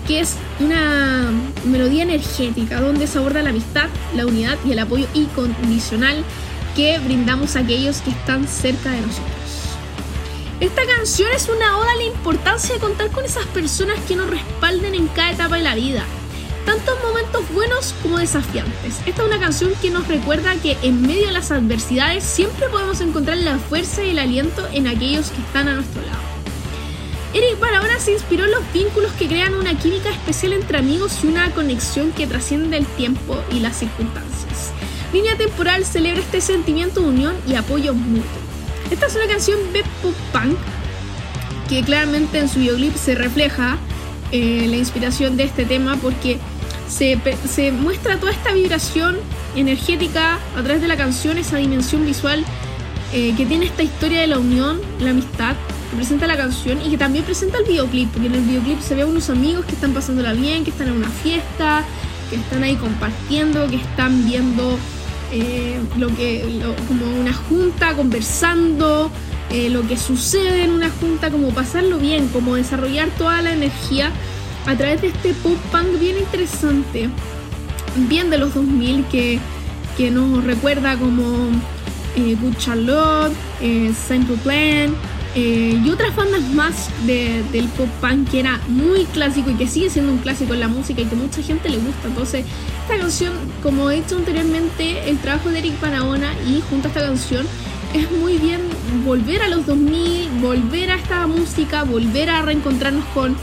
que 0.07 0.21
es 0.21 0.37
una 0.61 1.31
melodía 1.65 2.03
energética 2.03 2.81
donde 2.81 3.07
se 3.07 3.19
aborda 3.19 3.43
la 3.43 3.51
amistad, 3.51 3.89
la 4.15 4.27
unidad 4.27 4.59
y 4.65 4.73
el 4.73 4.79
apoyo 4.81 5.07
incondicional 5.15 6.25
que 6.75 6.99
brindamos 6.99 7.57
a 7.57 7.61
aquellos 7.61 8.01
que 8.01 8.11
están 8.11 8.47
cerca 8.49 8.91
de 8.91 9.01
nosotros. 9.01 9.25
Esta 10.61 10.83
canción 10.87 11.29
es 11.35 11.49
una 11.49 11.79
oda 11.79 11.93
a 11.93 11.97
la 11.97 12.05
importancia 12.05 12.75
de 12.75 12.81
contar 12.81 13.11
con 13.11 13.25
esas 13.25 13.47
personas 13.47 13.99
que 14.09 14.17
nos 14.17 14.29
respalden 14.29 14.95
en 14.95 15.07
cada 15.09 15.31
etapa 15.31 15.57
de 15.57 15.63
la 15.63 15.77
vida, 15.77 16.05
tantos 16.69 17.03
momentos 17.03 17.51
buenos 17.55 17.95
como 18.03 18.19
desafiantes. 18.19 18.99
Esta 19.07 19.23
es 19.23 19.27
una 19.27 19.41
canción 19.41 19.73
que 19.81 19.91
nos 19.91 20.07
recuerda 20.07 20.55
que 20.57 20.77
en 20.83 21.01
medio 21.01 21.29
de 21.29 21.33
las 21.33 21.51
adversidades 21.51 22.23
siempre 22.25 22.69
podemos 22.69 23.01
encontrar 23.01 23.39
la 23.39 23.57
fuerza 23.57 24.05
y 24.05 24.11
el 24.11 24.19
aliento 24.19 24.69
en 24.75 24.87
aquellos 24.87 25.31
que 25.31 25.41
están 25.41 25.69
a 25.69 25.73
nuestro 25.77 26.03
lado. 26.03 26.19
Eric 27.33 27.59
Barahona 27.59 27.99
se 27.99 28.13
inspiró 28.13 28.45
en 28.45 28.51
los 28.51 28.71
vínculos 28.75 29.11
que 29.13 29.29
crean 29.29 29.55
una 29.55 29.79
química 29.79 30.11
especial 30.11 30.53
entre 30.53 30.77
amigos 30.77 31.21
y 31.25 31.29
una 31.29 31.51
conexión 31.53 32.13
que 32.13 32.27
trasciende 32.27 32.77
el 32.77 32.85
tiempo 32.85 33.43
y 33.51 33.61
las 33.61 33.79
circunstancias. 33.79 34.73
Línea 35.15 35.39
Temporal 35.39 35.87
celebra 35.87 36.21
este 36.21 36.43
sentimiento 36.43 37.01
de 37.01 37.07
unión 37.07 37.35
y 37.47 37.55
apoyo 37.55 37.95
mutuo. 37.95 38.43
Esta 38.91 39.07
es 39.07 39.17
una 39.17 39.27
canción 39.27 39.59
pop 40.03 40.15
punk 40.35 40.59
que 41.71 41.83
claramente 41.83 42.39
en 42.39 42.51
su 42.51 42.59
videoclip 42.59 42.95
se 42.95 43.15
refleja 43.15 43.79
eh, 44.33 44.67
la 44.69 44.77
inspiración 44.77 45.39
de 45.39 45.45
este 45.45 45.65
tema 45.65 45.97
porque 45.97 46.39
se, 46.89 47.73
muestra 47.73 48.19
toda 48.19 48.33
esta 48.33 48.53
vibración 48.53 49.17
energética 49.55 50.39
a 50.57 50.63
través 50.63 50.81
de 50.81 50.89
la 50.89 50.97
canción, 50.97 51.39
esa 51.39 51.59
dimensión 51.59 52.05
visual 52.05 52.45
eh, 53.13 53.35
que 53.37 53.47
tiene 53.47 53.67
esta 53.67 53.83
historia 53.83 54.21
de 54.21 54.27
la 54.27 54.39
unión, 54.39 54.81
la 55.01 55.11
amistad, 55.11 55.57
que 55.91 55.97
presenta 55.97 56.27
la 56.27 56.37
canción 56.37 56.81
y 56.85 56.91
que 56.91 56.99
también 56.99 57.25
presenta 57.25 57.59
el 57.59 57.65
videoclip, 57.65 58.11
porque 58.11 58.27
en 58.27 58.35
el 58.35 58.43
videoclip 58.43 58.81
se 58.81 58.95
ve 58.95 59.03
a 59.03 59.07
unos 59.07 59.31
amigos 59.31 59.65
que 59.65 59.73
están 59.73 59.93
pasándola 59.93 60.33
bien, 60.33 60.65
que 60.65 60.71
están 60.71 60.89
en 60.89 60.95
una 60.95 61.09
fiesta, 61.09 61.85
que 62.29 62.37
están 62.37 62.63
ahí 62.63 62.77
compartiendo, 62.77 63.67
que 63.69 63.77
están 63.77 64.27
viendo 64.27 64.79
eh, 65.33 65.81
lo 65.97 66.09
que 66.15 66.61
como 66.87 67.19
una 67.19 67.33
junta, 67.33 67.95
conversando, 67.95 69.11
eh, 69.51 69.71
lo 69.71 69.87
que 69.87 69.97
sucede 69.97 70.65
en 70.65 70.73
una 70.73 70.91
junta, 70.91 71.31
como 71.31 71.51
pasarlo 71.51 71.99
bien, 71.99 72.29
como 72.29 72.57
desarrollar 72.57 73.09
toda 73.17 73.41
la 73.41 73.53
energía 73.53 74.13
a 74.69 74.77
través 74.77 75.01
de 75.01 75.09
este 75.09 75.33
pop 75.33 75.57
punk 75.73 75.99
bien 75.99 76.19
interesante, 76.19 77.09
bien 78.07 78.29
de 78.29 78.37
los 78.37 78.53
2000 78.53 79.07
que, 79.07 79.39
que 79.97 80.11
nos 80.11 80.45
recuerda 80.45 80.99
como 80.99 81.49
eh, 82.17 82.37
Good 82.39 82.57
Charlotte, 82.59 83.33
eh, 83.63 83.91
Plan 84.45 84.95
eh, 85.35 85.81
y 85.83 85.89
otras 85.89 86.15
bandas 86.15 86.43
más 86.53 86.91
del 87.07 87.67
pop 87.79 87.89
punk 88.03 88.31
que 88.31 88.41
era 88.41 88.61
muy 88.69 89.07
clásico 89.07 89.51
y 89.51 89.55
que 89.55 89.67
sigue 89.67 89.89
siendo 89.89 90.13
un 90.13 90.19
clásico 90.19 90.53
en 90.53 90.61
la 90.61 90.69
música 90.69 91.01
y 91.01 91.07
que 91.07 91.17
mucha 91.17 91.43
gente 91.43 91.71
le 91.71 91.79
gusta. 91.79 92.09
Entonces, 92.09 92.45
esta 92.83 92.99
canción, 92.99 93.33
como 93.63 93.91
he 93.91 94.03
dicho 94.03 94.19
anteriormente, 94.19 95.09
el 95.09 95.17
trabajo 95.17 95.49
de 95.49 95.61
Eric 95.61 95.77
Panaona 95.77 96.31
y 96.47 96.63
junto 96.69 96.89
a 96.89 96.91
esta 96.91 97.01
canción 97.01 97.47
es 97.95 98.11
muy 98.11 98.37
bien 98.37 98.61
volver 99.07 99.41
a 99.41 99.49
los 99.49 99.65
2000, 99.65 100.29
volver 100.43 100.91
a 100.91 100.97
esta 100.97 101.27
música, 101.27 101.85
volver 101.85 102.29
a 102.29 102.43
reencontrarnos 102.43 103.07
con 103.15 103.35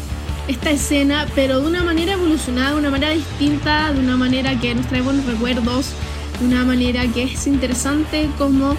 esta 0.48 0.72
escena, 0.72 1.26
pero 1.36 1.60
de 1.60 1.68
una 1.68 1.84
manera 1.84 2.14
evolucionada, 2.14 2.72
de 2.72 2.80
una 2.80 2.92
manera 2.92 3.12
distinta, 3.12 3.92
de 3.92 4.00
una 4.00 4.16
manera 4.16 4.60
que 4.60 4.76
nos 4.76 4.88
trae 4.88 5.02
buenos 5.02 5.26
recuerdos, 5.26 5.92
de 6.40 6.46
una 6.46 6.64
manera 6.66 7.06
que 7.08 7.24
es 7.24 7.48
interesante 7.48 8.30
como 8.38 8.76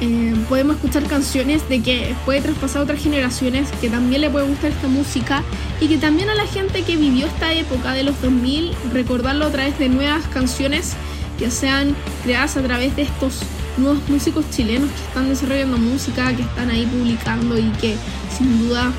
eh, 0.00 0.34
podemos 0.48 0.76
escuchar 0.76 1.04
canciones 1.04 1.66
de 1.68 1.80
que 1.80 2.14
puede 2.24 2.42
traspasar 2.42 2.80
a 2.80 2.84
otras 2.84 3.02
generaciones, 3.02 3.68
que 3.80 3.88
también 3.88 4.20
le 4.20 4.30
puede 4.30 4.46
gustar 4.46 4.70
esta 4.70 4.88
música 4.88 5.42
y 5.80 5.88
que 5.88 5.96
también 5.96 6.28
a 6.28 6.34
la 6.34 6.46
gente 6.46 6.82
que 6.82 6.96
vivió 6.96 7.26
esta 7.26 7.52
época 7.52 7.92
de 7.92 8.02
los 8.02 8.20
2000 8.20 8.72
recordarlo 8.92 9.46
a 9.46 9.50
través 9.50 9.78
de 9.78 9.88
nuevas 9.88 10.26
canciones 10.26 10.94
que 11.38 11.50
sean 11.50 11.94
creadas 12.24 12.56
a 12.56 12.62
través 12.62 12.96
de 12.96 13.02
estos 13.02 13.40
nuevos 13.78 14.06
músicos 14.08 14.44
chilenos 14.50 14.90
que 14.90 15.02
están 15.02 15.28
desarrollando 15.28 15.78
música, 15.78 16.34
que 16.34 16.42
están 16.42 16.70
ahí 16.70 16.86
publicando 16.86 17.58
y 17.58 17.68
que 17.80 17.96
sin 18.36 18.68
duda 18.68 18.92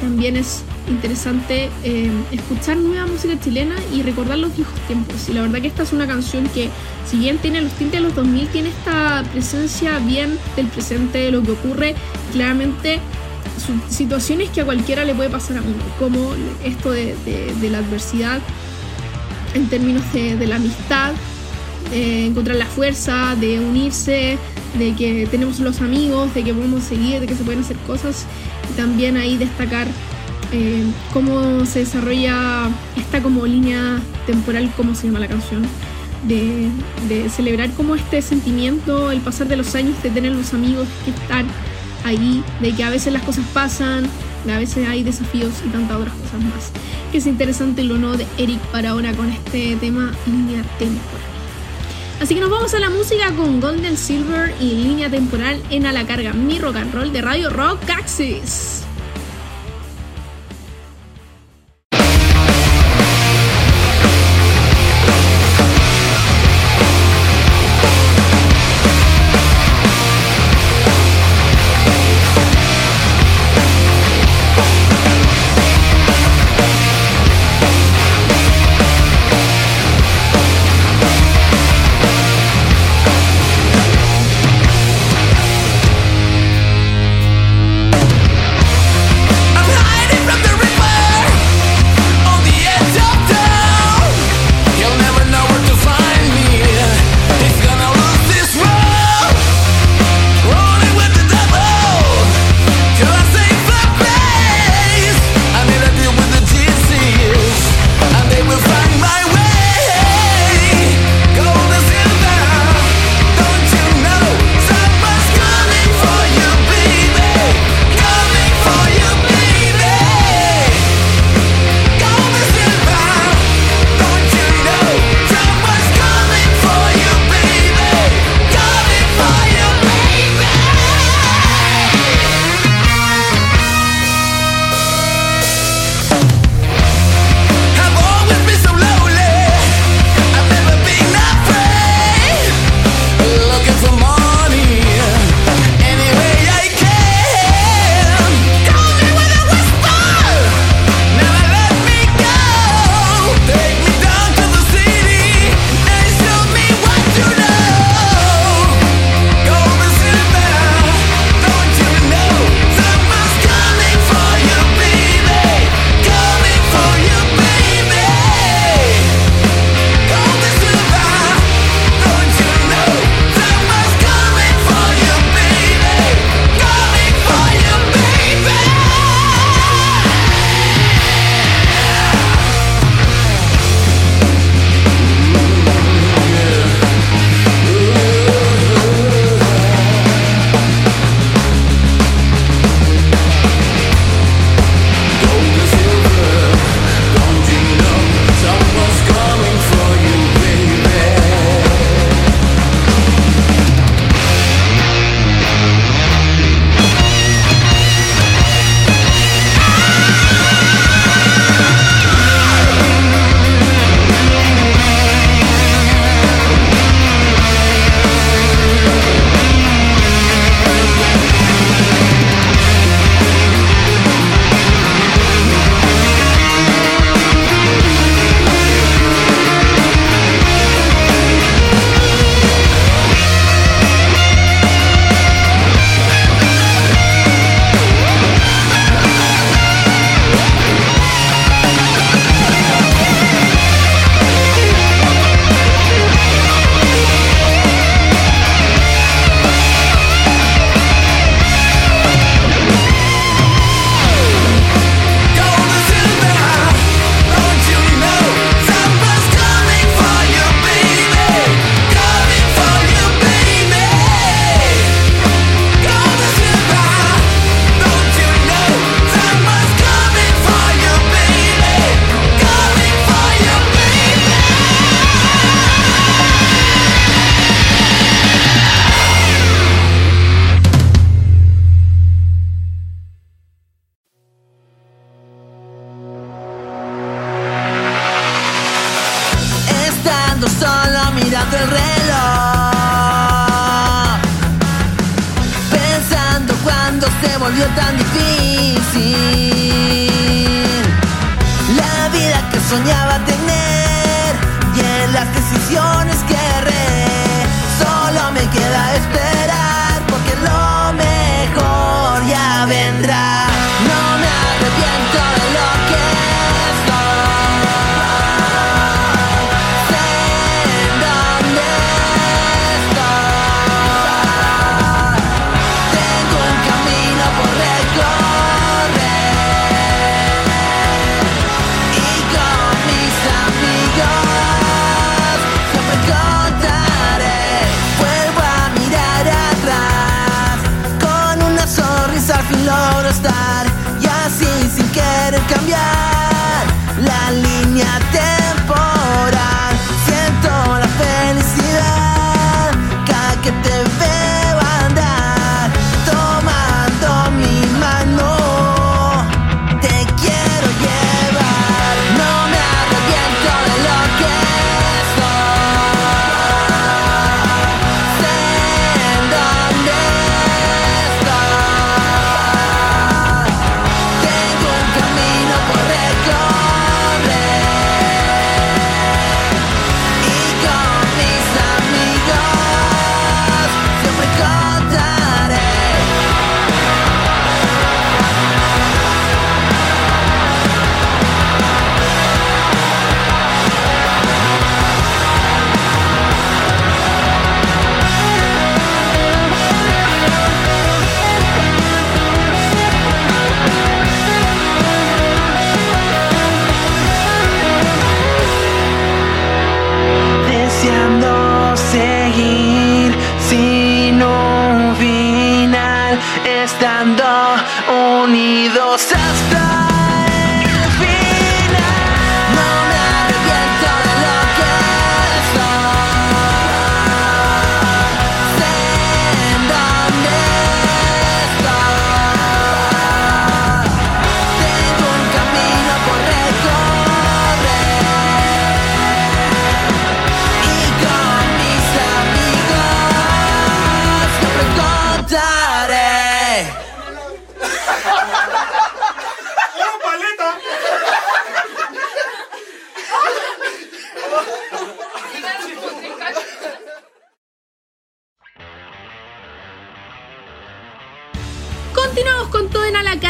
también 0.00 0.36
es 0.36 0.62
interesante 0.90 1.70
eh, 1.84 2.10
escuchar 2.32 2.76
nueva 2.76 3.06
música 3.06 3.38
chilena 3.40 3.76
y 3.94 4.02
recordar 4.02 4.38
los 4.38 4.54
viejos 4.54 4.78
tiempos. 4.86 5.28
Y 5.28 5.32
la 5.32 5.42
verdad 5.42 5.60
que 5.60 5.68
esta 5.68 5.82
es 5.84 5.92
una 5.92 6.06
canción 6.06 6.48
que, 6.48 6.68
si 7.08 7.18
bien 7.18 7.38
tiene 7.38 7.60
los 7.60 7.72
tintes 7.72 8.00
de 8.00 8.06
los 8.06 8.14
2000, 8.14 8.48
tiene 8.48 8.68
esta 8.68 9.24
presencia 9.32 9.98
bien 10.00 10.38
del 10.56 10.66
presente, 10.66 11.18
de 11.18 11.30
lo 11.30 11.42
que 11.42 11.52
ocurre 11.52 11.94
claramente 12.32 13.00
situaciones 13.88 14.50
que 14.50 14.62
a 14.62 14.64
cualquiera 14.64 15.04
le 15.04 15.14
puede 15.14 15.28
pasar 15.28 15.58
a 15.58 15.60
uno, 15.60 15.84
como 15.98 16.32
esto 16.64 16.90
de, 16.90 17.14
la 17.70 17.78
adversidad 17.78 18.40
en 19.54 19.68
términos 19.68 20.02
de, 20.12 20.46
la 20.46 20.56
amistad, 20.56 21.12
encontrar 21.92 22.56
la 22.56 22.66
fuerza, 22.66 23.36
de 23.38 23.60
unirse, 23.60 24.38
de 24.78 24.94
que 24.94 25.26
tenemos 25.30 25.60
los 25.60 25.80
amigos, 25.80 26.32
de 26.34 26.42
que 26.42 26.54
podemos 26.54 26.84
seguir, 26.84 27.20
de 27.20 27.26
que 27.26 27.34
se 27.34 27.44
pueden 27.44 27.60
hacer 27.60 27.76
cosas. 27.86 28.24
Y 28.70 28.76
también 28.76 29.16
ahí 29.16 29.36
destacar 29.36 29.86
eh, 30.52 30.84
cómo 31.12 31.64
se 31.64 31.80
desarrolla 31.80 32.68
esta 32.96 33.22
como 33.22 33.46
línea 33.46 34.00
temporal, 34.26 34.70
cómo 34.76 34.94
se 34.94 35.06
llama 35.06 35.20
la 35.20 35.28
canción, 35.28 35.62
de, 36.26 36.70
celebrar 37.30 37.70
como 37.72 37.94
este 37.94 38.20
sentimiento, 38.22 39.10
el 39.10 39.20
pasar 39.20 39.48
de 39.48 39.56
los 39.56 39.74
años, 39.74 40.02
de 40.02 40.10
tener 40.10 40.32
los 40.32 40.52
amigos 40.52 40.88
que 41.04 41.12
están 41.12 41.46
ahí, 42.04 42.42
de 42.60 42.72
que 42.72 42.84
a 42.84 42.90
veces 42.90 43.12
las 43.12 43.22
cosas 43.22 43.44
pasan, 43.52 44.06
a 44.50 44.58
veces 44.58 44.88
hay 44.88 45.02
desafíos 45.02 45.52
y 45.64 45.68
tantas 45.68 45.96
otras 45.96 46.14
cosas 46.14 46.42
más. 46.42 46.72
Que 47.12 47.18
es 47.18 47.26
interesante 47.26 47.84
lo 47.84 47.96
no 47.96 48.16
de 48.16 48.26
Eric 48.38 48.60
para 48.72 48.90
ahora 48.90 49.12
con 49.12 49.30
este 49.30 49.76
tema 49.76 50.12
línea 50.26 50.62
temporal. 50.78 51.20
Así 52.20 52.34
que 52.34 52.40
nos 52.40 52.50
vamos 52.50 52.74
a 52.74 52.80
la 52.80 52.90
música 52.90 53.32
con 53.34 53.60
Golden 53.60 53.96
Silver 53.96 54.54
y 54.60 54.74
línea 54.74 55.08
temporal 55.08 55.62
en 55.70 55.86
a 55.86 55.92
la 55.92 56.06
carga 56.06 56.34
mi 56.34 56.58
rock 56.58 56.76
and 56.76 56.92
roll 56.92 57.12
de 57.12 57.22
Radio 57.22 57.48
Rock 57.48 57.88
Axis. 57.88 58.84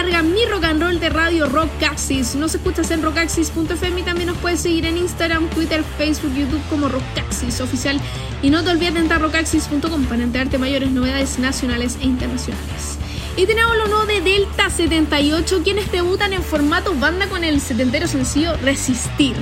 Carga, 0.02 0.22
mi 0.22 0.46
rock 0.46 0.64
and 0.64 0.82
roll 0.82 0.98
de 0.98 1.10
radio 1.10 1.46
Rockaxis. 1.46 2.34
Nos 2.34 2.54
escuchas 2.54 2.90
en 2.90 3.02
rockaxis.fm 3.02 4.00
y 4.00 4.02
también 4.02 4.28
nos 4.28 4.38
puedes 4.38 4.60
seguir 4.60 4.86
en 4.86 4.96
Instagram, 4.96 5.50
Twitter, 5.50 5.84
Facebook, 5.98 6.32
YouTube 6.34 6.62
como 6.70 6.88
Rockaxis 6.88 7.60
oficial. 7.60 8.00
Y 8.40 8.48
no 8.48 8.64
te 8.64 8.70
olvides 8.70 8.94
de 8.94 9.00
entrar 9.00 9.20
a 9.20 9.24
rockaxis.com 9.24 10.04
para 10.06 10.22
enterarte 10.22 10.56
mayores 10.56 10.90
novedades 10.90 11.38
nacionales 11.38 11.98
e 12.00 12.04
internacionales. 12.04 12.98
Y 13.36 13.44
tenemos 13.44 13.76
lo 13.76 13.88
nuevo 13.88 14.06
de 14.06 14.22
Delta 14.22 14.70
78, 14.70 15.60
quienes 15.62 15.92
debutan 15.92 16.32
en 16.32 16.42
formato 16.42 16.94
banda 16.94 17.28
con 17.28 17.44
el 17.44 17.60
setentero 17.60 18.08
sencillo 18.08 18.56
Resistir. 18.62 19.36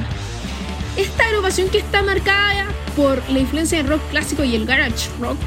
Esta 0.96 1.24
agrupación 1.26 1.68
que 1.68 1.78
está 1.78 2.02
marcada 2.02 2.66
por 2.96 3.22
la 3.30 3.38
influencia 3.38 3.78
del 3.78 3.86
rock 3.86 4.00
clásico 4.10 4.42
y 4.42 4.56
el 4.56 4.66
garage 4.66 5.08
rock 5.20 5.38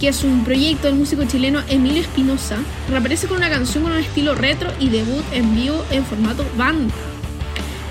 que 0.00 0.08
es 0.08 0.24
un 0.24 0.44
proyecto 0.44 0.86
del 0.86 0.96
músico 0.96 1.24
chileno 1.24 1.60
Emilio 1.68 2.00
Espinosa, 2.00 2.56
reaparece 2.88 3.28
con 3.28 3.36
una 3.36 3.50
canción 3.50 3.84
con 3.84 3.92
un 3.92 3.98
estilo 3.98 4.34
retro 4.34 4.72
y 4.80 4.88
debut 4.88 5.22
en 5.30 5.54
vivo 5.54 5.84
en 5.90 6.06
formato 6.06 6.46
banda. 6.56 6.92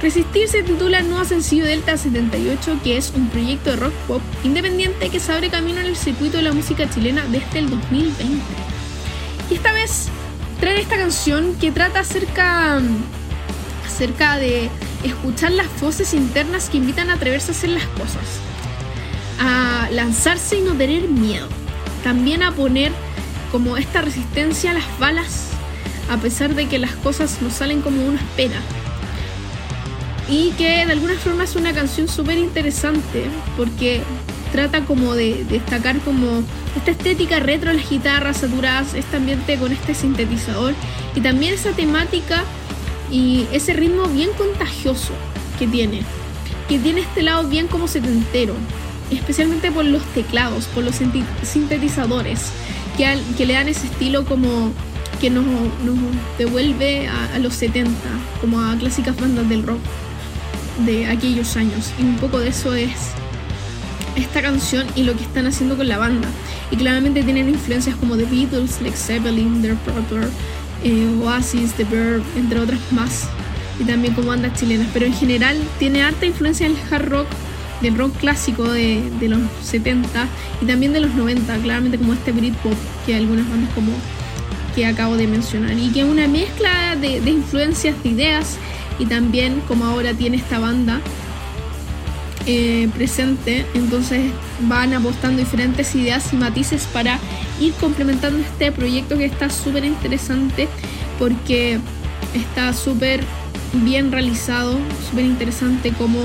Resistir 0.01 0.47
se 0.47 0.63
titula 0.63 1.03
nuevo 1.03 1.23
sencillo 1.23 1.65
Delta 1.65 1.97
78, 1.97 2.79
que 2.83 2.97
es 2.97 3.11
un 3.15 3.27
proyecto 3.27 3.69
de 3.69 3.75
rock 3.75 3.93
pop 4.07 4.21
independiente 4.43 5.09
que 5.09 5.19
se 5.19 5.31
abre 5.31 5.49
camino 5.49 5.81
en 5.81 5.85
el 5.85 5.95
circuito 5.95 6.37
de 6.37 6.43
la 6.43 6.51
música 6.51 6.89
chilena 6.89 7.23
desde 7.29 7.59
el 7.59 7.69
2020. 7.69 8.33
Y 9.51 9.53
esta 9.53 9.71
vez 9.73 10.07
traen 10.59 10.79
esta 10.79 10.97
canción 10.97 11.55
que 11.59 11.71
trata 11.71 11.99
acerca, 11.99 12.81
acerca 13.85 14.37
de 14.37 14.69
escuchar 15.03 15.51
las 15.51 15.67
voces 15.79 16.13
internas 16.15 16.69
que 16.69 16.77
invitan 16.77 17.11
a 17.11 17.13
atreverse 17.13 17.51
a 17.51 17.55
hacer 17.55 17.69
las 17.69 17.85
cosas, 17.87 18.39
a 19.39 19.89
lanzarse 19.91 20.57
y 20.57 20.61
no 20.61 20.73
tener 20.73 21.07
miedo 21.07 21.58
también 22.03 22.43
a 22.43 22.51
poner 22.51 22.91
como 23.51 23.77
esta 23.77 24.01
resistencia 24.01 24.71
a 24.71 24.73
las 24.75 24.99
balas 24.99 25.49
a 26.09 26.17
pesar 26.17 26.55
de 26.55 26.67
que 26.67 26.79
las 26.79 26.91
cosas 26.95 27.41
no 27.41 27.49
salen 27.49 27.81
como 27.81 28.03
uno 28.03 28.17
espera. 28.17 28.59
Y 30.27 30.51
que 30.51 30.85
de 30.85 30.91
alguna 30.91 31.15
forma 31.15 31.43
es 31.43 31.55
una 31.55 31.73
canción 31.73 32.07
súper 32.07 32.37
interesante 32.37 33.25
porque 33.55 34.01
trata 34.51 34.85
como 34.85 35.15
de 35.15 35.45
destacar 35.45 35.99
como 35.99 36.43
esta 36.75 36.91
estética 36.91 37.39
retro, 37.39 37.71
las 37.73 37.89
guitarras 37.89 38.37
saturadas, 38.37 38.93
este 38.93 39.17
ambiente 39.17 39.57
con 39.57 39.71
este 39.71 39.93
sintetizador 39.93 40.73
y 41.15 41.21
también 41.21 41.53
esa 41.53 41.71
temática 41.71 42.43
y 43.11 43.47
ese 43.51 43.73
ritmo 43.73 44.05
bien 44.07 44.29
contagioso 44.37 45.13
que 45.57 45.67
tiene, 45.67 46.01
que 46.67 46.79
tiene 46.79 47.01
este 47.01 47.23
lado 47.23 47.47
bien 47.47 47.67
como 47.67 47.87
setentero, 47.87 48.55
especialmente 49.11 49.71
por 49.71 49.85
los 49.85 50.03
teclados, 50.13 50.65
por 50.65 50.83
los 50.83 50.95
sintetizadores, 51.43 52.41
que, 52.97 53.05
al- 53.05 53.23
que 53.37 53.45
le 53.45 53.53
dan 53.53 53.67
ese 53.67 53.87
estilo 53.87 54.25
como 54.25 54.71
que 55.21 55.29
nos, 55.29 55.45
nos 55.45 55.97
devuelve 56.37 57.07
a, 57.07 57.35
a 57.35 57.39
los 57.39 57.53
70, 57.55 57.91
como 58.41 58.59
a 58.61 58.75
clásicas 58.77 59.19
bandas 59.19 59.47
del 59.49 59.63
rock 59.63 59.79
de 60.85 61.07
aquellos 61.07 61.55
años. 61.57 61.91
Y 61.99 62.03
un 62.03 62.17
poco 62.17 62.39
de 62.39 62.49
eso 62.49 62.73
es 62.73 62.91
esta 64.15 64.41
canción 64.41 64.85
y 64.95 65.03
lo 65.03 65.15
que 65.15 65.23
están 65.23 65.45
haciendo 65.47 65.75
con 65.77 65.87
la 65.87 65.97
banda. 65.97 66.27
Y 66.71 66.75
claramente 66.77 67.23
tienen 67.23 67.49
influencias 67.49 67.95
como 67.95 68.15
The 68.15 68.25
Beatles, 68.25 68.81
Led 68.81 68.93
Zeppelin, 68.93 69.61
The 69.61 69.73
Proper, 69.75 70.29
eh, 70.83 71.07
Oasis, 71.21 71.73
The 71.73 71.83
Verb, 71.85 72.23
entre 72.37 72.59
otras 72.59 72.79
más. 72.91 73.27
Y 73.79 73.83
también 73.85 74.13
como 74.13 74.27
bandas 74.27 74.57
chilenas. 74.59 74.87
Pero 74.93 75.05
en 75.05 75.13
general 75.13 75.57
tiene 75.79 76.03
harta 76.03 76.25
influencia 76.25 76.67
del 76.67 76.77
hard 76.91 77.09
rock, 77.09 77.27
del 77.81 77.97
rock 77.97 78.15
clásico 78.17 78.63
de, 78.71 79.01
de 79.19 79.29
los 79.29 79.39
70 79.63 80.27
y 80.61 80.65
también 80.65 80.93
de 80.93 80.99
los 80.99 81.13
90, 81.13 81.57
claramente 81.57 81.97
como 81.97 82.13
este 82.13 82.31
Britpop 82.31 82.73
que 83.05 83.15
algunas 83.15 83.49
bandas 83.49 83.69
como 83.73 83.91
que 84.75 84.85
acabo 84.85 85.17
de 85.17 85.27
mencionar. 85.27 85.77
Y 85.77 85.89
que 85.89 86.01
es 86.01 86.05
una 86.05 86.27
mezcla 86.27 86.95
de, 86.95 87.21
de 87.21 87.31
influencias, 87.31 88.01
de 88.03 88.09
ideas 88.09 88.57
y 88.99 89.05
también 89.05 89.61
como 89.67 89.85
ahora 89.85 90.13
tiene 90.13 90.37
esta 90.37 90.59
banda 90.59 91.01
eh, 92.45 92.89
presente, 92.95 93.65
entonces 93.75 94.31
van 94.61 94.93
apostando 94.93 95.39
diferentes 95.39 95.93
ideas 95.93 96.33
y 96.33 96.35
matices 96.35 96.87
para 96.91 97.19
ir 97.59 97.73
complementando 97.73 98.39
este 98.39 98.71
proyecto 98.71 99.17
que 99.17 99.25
está 99.25 99.49
súper 99.49 99.85
interesante 99.85 100.67
porque 101.19 101.79
está 102.33 102.73
súper 102.73 103.23
bien 103.73 104.11
realizado, 104.11 104.79
súper 105.09 105.25
interesante 105.25 105.93
cómo 105.95 106.21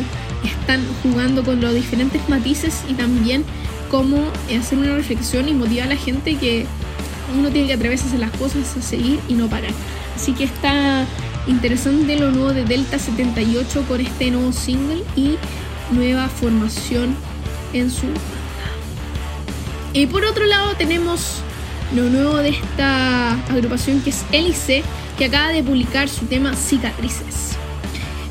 están 0.49 0.83
jugando 1.03 1.43
con 1.43 1.61
los 1.61 1.75
diferentes 1.75 2.29
matices 2.29 2.83
y 2.89 2.95
también 2.95 3.45
cómo 3.91 4.19
hacer 4.59 4.79
una 4.79 4.97
reflexión 4.97 5.49
y 5.49 5.55
motivar 5.55 5.87
a 5.87 5.95
la 5.95 5.97
gente 5.97 6.37
que 6.37 6.67
uno 7.37 7.51
tiene 7.51 7.69
que 7.69 7.75
atreverse 7.75 8.17
las 8.19 8.31
cosas, 8.33 8.77
a 8.77 8.83
seguir 8.83 9.21
y 9.29 9.35
no 9.35 9.49
parar. 9.49 9.73
Así 10.15 10.33
que 10.33 10.45
está 10.45 11.07
interesante 11.47 12.19
lo 12.19 12.31
nuevo 12.31 12.53
de 12.53 12.65
Delta 12.65 12.99
78 12.99 13.85
con 13.89 14.01
este 14.01 14.31
nuevo 14.31 14.53
single 14.53 15.03
y 15.17 15.37
nueva 15.91 16.29
formación 16.29 17.15
en 17.73 17.91
su 17.91 18.07
banda. 18.07 18.21
Y 19.93 20.07
por 20.07 20.25
otro 20.25 20.47
lado 20.47 20.75
tenemos 20.77 21.41
lo 21.95 22.05
nuevo 22.05 22.37
de 22.37 22.51
esta 22.51 23.33
agrupación 23.45 24.01
que 24.01 24.11
es 24.11 24.25
Hélice, 24.33 24.83
que 25.19 25.27
acaba 25.27 25.49
de 25.49 25.63
publicar 25.63 26.09
su 26.09 26.27
tema 26.27 26.55
Cicatrices. 26.55 27.57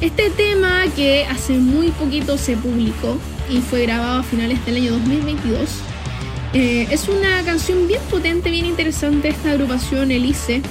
Este 0.03 0.29
tema 0.31 0.83
que 0.97 1.23
hace 1.27 1.53
muy 1.53 1.87
poquito 1.91 2.37
se 2.37 2.57
publicó 2.57 3.17
y 3.49 3.59
fue 3.59 3.83
grabado 3.83 4.19
a 4.19 4.23
finales 4.23 4.63
del 4.65 4.75
año 4.75 4.91
2022. 4.91 5.69
Eh, 6.53 6.87
es 6.91 7.07
una 7.07 7.41
canción 7.45 7.87
bien 7.87 8.01
potente, 8.11 8.51
bien 8.51 8.65
interesante 8.65 9.29
esta 9.29 9.51
agrupación 9.51 10.11
Elise, 10.11 10.61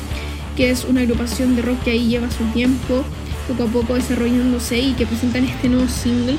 que 0.55 0.69
es 0.69 0.85
una 0.85 1.01
agrupación 1.01 1.57
de 1.57 1.63
rock 1.63 1.83
que 1.83 1.93
ahí 1.93 2.09
lleva 2.09 2.31
su 2.31 2.45
tiempo, 2.53 3.05
poco 3.49 3.63
a 3.63 3.67
poco 3.69 3.95
desarrollándose 3.95 4.79
y 4.79 4.93
que 4.93 5.07
presentan 5.07 5.47
este 5.47 5.71
nuevo 5.71 5.89
single, 5.89 6.37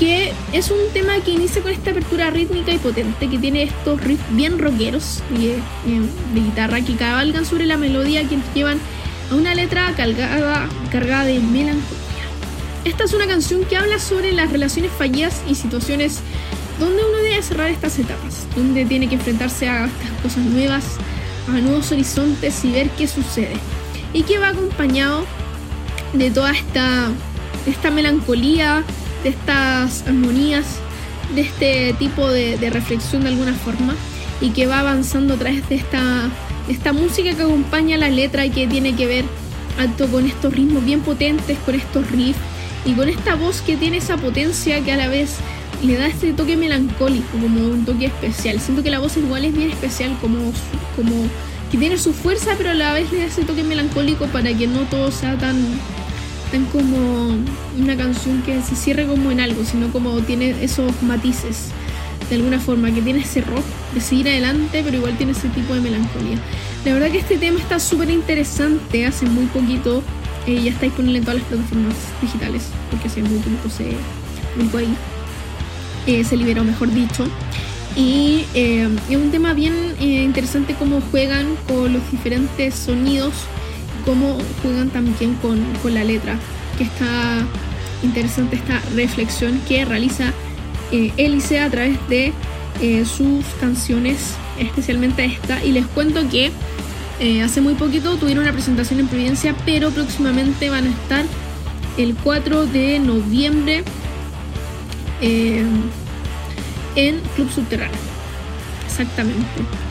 que 0.00 0.32
es 0.52 0.72
un 0.72 0.92
tema 0.92 1.20
que 1.24 1.30
inicia 1.30 1.62
con 1.62 1.70
esta 1.70 1.92
apertura 1.92 2.30
rítmica 2.30 2.72
y 2.72 2.78
potente, 2.78 3.30
que 3.30 3.38
tiene 3.38 3.62
estos 3.62 4.00
riffs 4.02 4.24
bien 4.30 4.58
rockeros 4.58 5.22
eh, 5.38 5.56
de 6.34 6.40
guitarra 6.40 6.80
que 6.80 6.96
cabalgan 6.96 7.44
sobre 7.44 7.64
la 7.64 7.76
melodía 7.76 8.28
que 8.28 8.38
llevan 8.56 8.80
a 9.30 9.36
una 9.36 9.54
letra 9.54 9.94
cargada, 9.96 10.68
cargada 10.90 11.26
de 11.26 11.38
melancolía. 11.38 12.03
Esta 12.84 13.04
es 13.04 13.14
una 13.14 13.26
canción 13.26 13.64
que 13.64 13.78
habla 13.78 13.98
sobre 13.98 14.32
las 14.32 14.52
relaciones 14.52 14.92
fallidas 14.92 15.42
y 15.48 15.54
situaciones 15.54 16.20
donde 16.78 17.02
uno 17.02 17.18
debe 17.18 17.42
cerrar 17.42 17.70
estas 17.70 17.98
etapas, 17.98 18.46
donde 18.54 18.84
tiene 18.84 19.08
que 19.08 19.14
enfrentarse 19.14 19.68
a 19.68 19.86
estas 19.86 20.10
cosas 20.22 20.44
nuevas, 20.44 20.84
a 21.48 21.52
nuevos 21.52 21.90
horizontes 21.92 22.62
y 22.62 22.72
ver 22.72 22.90
qué 22.90 23.08
sucede. 23.08 23.56
Y 24.12 24.22
que 24.24 24.38
va 24.38 24.48
acompañado 24.48 25.24
de 26.12 26.30
toda 26.30 26.52
esta, 26.52 27.08
esta 27.66 27.90
melancolía, 27.90 28.84
de 29.22 29.30
estas 29.30 30.06
armonías, 30.06 30.66
de 31.34 31.40
este 31.40 31.94
tipo 31.94 32.28
de, 32.28 32.68
reflexión 32.70 33.22
de 33.22 33.28
alguna 33.28 33.54
forma, 33.54 33.94
y 34.42 34.50
que 34.50 34.66
va 34.66 34.80
avanzando 34.80 35.34
a 35.34 35.36
través 35.38 35.66
de 35.70 35.76
esta, 35.76 36.28
esta 36.68 36.92
música 36.92 37.34
que 37.34 37.42
acompaña 37.42 37.96
la 37.96 38.10
letra 38.10 38.44
y 38.44 38.50
que 38.50 38.66
tiene 38.66 38.94
que 38.94 39.06
ver 39.06 39.24
alto 39.78 40.06
con 40.08 40.26
estos 40.26 40.52
ritmos 40.52 40.84
bien 40.84 41.00
potentes, 41.00 41.56
con 41.64 41.74
estos 41.76 42.10
riffs 42.10 42.38
y 42.84 42.92
con 42.92 43.08
esta 43.08 43.34
voz 43.34 43.62
que 43.62 43.76
tiene 43.76 43.98
esa 43.98 44.16
potencia 44.16 44.82
que 44.82 44.92
a 44.92 44.96
la 44.96 45.08
vez 45.08 45.36
le 45.82 45.96
da 45.96 46.06
este 46.06 46.32
toque 46.32 46.56
melancólico, 46.56 47.38
como 47.38 47.60
un 47.60 47.84
toque 47.84 48.06
especial. 48.06 48.60
Siento 48.60 48.82
que 48.82 48.90
la 48.90 48.98
voz 48.98 49.16
igual 49.16 49.44
es 49.44 49.54
bien 49.54 49.70
especial, 49.70 50.16
como, 50.20 50.52
como 50.96 51.26
que 51.70 51.78
tiene 51.78 51.98
su 51.98 52.12
fuerza, 52.12 52.54
pero 52.56 52.70
a 52.70 52.74
la 52.74 52.92
vez 52.92 53.10
le 53.12 53.18
da 53.18 53.24
ese 53.24 53.44
toque 53.44 53.62
melancólico 53.62 54.26
para 54.26 54.52
que 54.56 54.66
no 54.66 54.82
todo 54.82 55.10
sea 55.10 55.36
tan, 55.36 55.56
tan 56.50 56.64
como 56.66 57.36
una 57.78 57.96
canción 57.96 58.42
que 58.42 58.62
se 58.62 58.76
cierre 58.76 59.06
como 59.06 59.30
en 59.30 59.40
algo, 59.40 59.64
sino 59.64 59.90
como 59.90 60.20
tiene 60.20 60.54
esos 60.62 61.02
matices 61.02 61.70
de 62.28 62.36
alguna 62.36 62.58
forma, 62.58 62.90
que 62.90 63.02
tiene 63.02 63.20
ese 63.20 63.42
rock 63.42 63.64
de 63.92 64.00
seguir 64.00 64.28
adelante, 64.28 64.82
pero 64.82 64.96
igual 64.96 65.16
tiene 65.16 65.32
ese 65.32 65.48
tipo 65.48 65.74
de 65.74 65.80
melancolía. 65.80 66.38
La 66.84 66.94
verdad 66.94 67.10
que 67.10 67.18
este 67.18 67.36
tema 67.36 67.58
está 67.58 67.78
súper 67.78 68.10
interesante, 68.10 69.06
hace 69.06 69.26
muy 69.26 69.44
poquito 69.46 70.02
eh, 70.46 70.62
ya 70.62 70.70
está 70.70 70.84
disponible 70.84 71.18
en 71.18 71.24
todas 71.24 71.40
las 71.40 71.48
plataformas 71.48 71.94
digitales, 72.20 72.64
porque 72.90 73.08
muy 73.22 73.38
poquito 73.38 73.70
se 73.70 73.96
publicó 74.54 74.78
ahí. 74.78 74.94
Eh, 76.06 76.22
se 76.24 76.36
liberó, 76.36 76.64
mejor 76.64 76.92
dicho. 76.92 77.26
Y 77.96 78.44
eh, 78.54 78.88
es 79.08 79.16
un 79.16 79.30
tema 79.30 79.54
bien 79.54 79.74
interesante 80.00 80.74
cómo 80.74 81.00
juegan 81.10 81.56
con 81.66 81.92
los 81.92 82.10
diferentes 82.10 82.74
sonidos, 82.74 83.32
cómo 84.04 84.36
juegan 84.62 84.90
también 84.90 85.34
con, 85.36 85.62
con 85.82 85.94
la 85.94 86.04
letra, 86.04 86.36
que 86.76 86.84
está 86.84 87.46
interesante 88.02 88.56
esta 88.56 88.82
reflexión 88.94 89.60
que 89.66 89.84
realiza 89.84 90.32
Elise 90.90 91.60
a 91.60 91.70
través 91.70 91.96
de 92.08 92.32
sus 93.04 93.44
canciones, 93.60 94.34
especialmente 94.58 95.24
esta. 95.24 95.64
Y 95.64 95.72
les 95.72 95.86
cuento 95.86 96.28
que 96.28 96.50
eh, 97.20 97.42
hace 97.42 97.60
muy 97.60 97.74
poquito 97.74 98.16
tuvieron 98.16 98.44
una 98.44 98.52
presentación 98.52 99.00
en 99.00 99.08
Providencia, 99.08 99.54
pero 99.64 99.90
próximamente 99.90 100.70
van 100.70 100.86
a 100.86 100.90
estar 100.90 101.24
el 101.96 102.14
4 102.16 102.66
de 102.66 102.98
noviembre 102.98 103.84
eh, 105.20 105.64
en 106.96 107.20
Club 107.36 107.50
Subterráneo. 107.50 107.98
Exactamente 108.86 109.83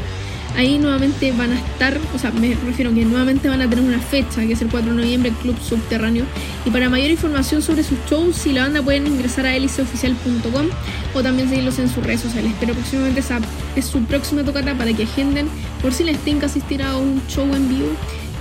ahí 0.55 0.77
nuevamente 0.77 1.31
van 1.31 1.51
a 1.51 1.55
estar, 1.55 1.97
o 2.13 2.19
sea, 2.19 2.31
me 2.31 2.55
refiero 2.55 2.93
que 2.93 3.05
nuevamente 3.05 3.49
van 3.49 3.61
a 3.61 3.69
tener 3.69 3.83
una 3.83 3.99
fecha, 3.99 4.41
que 4.41 4.53
es 4.53 4.61
el 4.61 4.69
4 4.69 4.91
de 4.91 4.97
noviembre, 4.97 5.31
Club 5.41 5.55
Subterráneo. 5.61 6.25
Y 6.65 6.69
para 6.69 6.89
mayor 6.89 7.11
información 7.11 7.61
sobre 7.61 7.83
sus 7.83 7.97
shows 8.09 8.45
y 8.45 8.53
la 8.53 8.63
banda 8.63 8.81
pueden 8.81 9.07
ingresar 9.07 9.45
a 9.45 9.55
heliceoficial.com 9.55 10.67
o 11.13 11.23
también 11.23 11.49
seguirlos 11.49 11.79
en 11.79 11.89
sus 11.89 12.03
redes 12.03 12.21
sociales. 12.21 12.51
Pero 12.59 12.73
próximamente 12.73 13.19
esa 13.19 13.39
es 13.75 13.85
su 13.85 14.03
próxima 14.03 14.43
tocata 14.43 14.75
para 14.77 14.93
que 14.93 15.03
agenden 15.03 15.47
por 15.81 15.93
si 15.93 16.03
les 16.03 16.17
que 16.17 16.45
asistir 16.45 16.81
a 16.83 16.97
un 16.97 17.21
show 17.27 17.45
en 17.53 17.67
vivo 17.69 17.89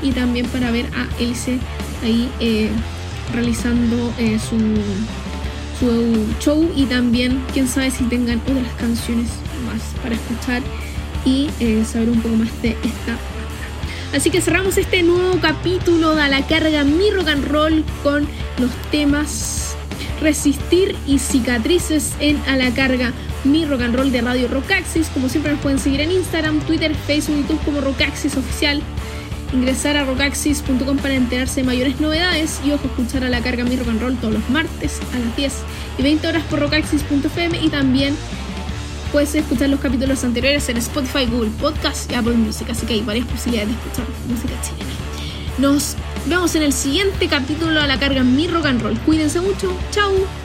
y 0.03 0.11
también 0.11 0.47
para 0.47 0.71
ver 0.71 0.87
a 0.95 1.07
Elice 1.21 1.59
ahí 2.03 2.29
eh, 2.41 2.71
realizando 3.33 4.13
eh, 4.19 4.39
su 4.39 4.57
show 6.41 6.71
y 6.77 6.85
también 6.85 7.43
quién 7.53 7.67
sabe 7.67 7.91
si 7.91 8.05
tengan 8.05 8.41
otras 8.47 8.73
canciones 8.79 9.29
más 9.67 9.83
para 10.03 10.15
escuchar 10.15 10.63
y 11.25 11.51
eh, 11.61 11.85
saber 11.85 12.11
un 12.11 12.21
poco 12.21 12.37
más 12.37 12.63
de 12.63 12.71
esta. 12.71 13.19
Así 14.15 14.31
que 14.31 14.43
cerramos 14.43 14.77
este 14.77 15.03
nuevo 15.03 15.39
capítulo 15.41 16.15
de 16.15 16.23
A 16.23 16.29
la 16.29 16.47
carga 16.47 16.85
Mi 16.85 17.11
Rock 17.11 17.29
and 17.29 17.47
Roll 17.47 17.85
con 18.03 18.29
los 18.59 18.71
temas 18.91 19.75
Resistir 20.21 20.95
y 21.07 21.19
Cicatrices 21.19 22.13
en 22.21 22.37
A 22.47 22.57
la 22.57 22.71
carga 22.75 23.13
Mi 23.45 23.65
Rock 23.65 23.83
and 23.83 23.97
Roll 23.97 24.13
de 24.13 24.21
Radio 24.21 24.49
Rockaxis. 24.49 25.09
Como 25.09 25.31
siempre 25.31 25.53
nos 25.53 25.63
pueden 25.63 25.79
seguir 25.79 26.01
en 26.03 26.13
Instagram, 26.13 26.61
Twitter, 26.61 26.95
Facebook, 26.95 27.39
YouTube 27.39 27.65
como 27.65 27.81
Rockaxis 27.81 28.37
Oficial. 28.37 28.83
Ingresar 29.55 29.97
a 29.97 30.05
rockaxis.com 30.05 30.97
para 30.99 31.15
enterarse 31.15 31.61
de 31.61 31.67
mayores 31.67 32.01
novedades 32.01 32.61
y 32.65 32.73
ojo 32.73 32.87
escuchar 32.87 33.25
a 33.25 33.31
la 33.31 33.41
carga 33.43 33.65
Mi 33.65 33.77
Rock 33.77 33.89
and 33.89 34.01
Roll 34.01 34.17
todos 34.17 34.35
los 34.35 34.51
martes 34.51 35.01
a 35.15 35.19
las 35.19 35.37
10 35.37 35.53
y 35.99 36.03
20 36.03 36.27
horas 36.29 36.43
por 36.45 36.61
rockaxis.fm 36.61 37.59
y 37.63 37.69
también 37.69 38.15
puedes 39.13 39.35
escuchar 39.35 39.69
los 39.69 39.79
capítulos 39.79 40.25
anteriores 40.25 40.69
en 40.71 40.79
Spotify, 40.79 41.27
Google 41.27 41.51
Podcast 41.61 42.11
y 42.11 42.15
Apple 42.15 42.33
Music, 42.33 42.69
así 42.71 42.87
que 42.87 42.95
hay 42.95 43.03
varias 43.03 43.27
posibilidades 43.27 43.69
de 43.69 43.75
escuchar 43.75 44.07
música 44.27 44.55
chilena. 44.63 44.91
Nos 45.59 45.97
vemos 46.27 46.55
en 46.55 46.63
el 46.63 46.73
siguiente 46.73 47.29
capítulo 47.29 47.79
a 47.81 47.87
la 47.87 48.01
carga 48.01 48.25
Mi 48.25 48.49
Rock 48.49 48.67
and 48.67 48.83
Roll. 48.83 48.99
Cuídense 49.01 49.41
mucho, 49.41 49.77
chao. 49.91 50.42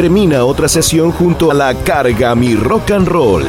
Termina 0.00 0.46
otra 0.46 0.66
sesión 0.66 1.12
junto 1.12 1.50
a 1.50 1.54
la 1.54 1.74
carga 1.74 2.34
Mi 2.34 2.54
Rock 2.54 2.92
and 2.92 3.06
Roll. 3.06 3.44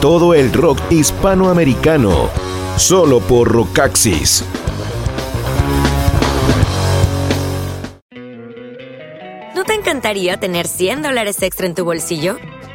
Todo 0.00 0.32
el 0.32 0.52
rock 0.52 0.78
hispanoamericano, 0.90 2.30
solo 2.76 3.18
por 3.18 3.50
Rockaxis. 3.50 4.44
¿No 9.56 9.64
te 9.64 9.74
encantaría 9.74 10.36
tener 10.36 10.68
100 10.68 11.02
dólares 11.02 11.42
extra 11.42 11.66
en 11.66 11.74
tu 11.74 11.84
bolsillo? 11.84 12.36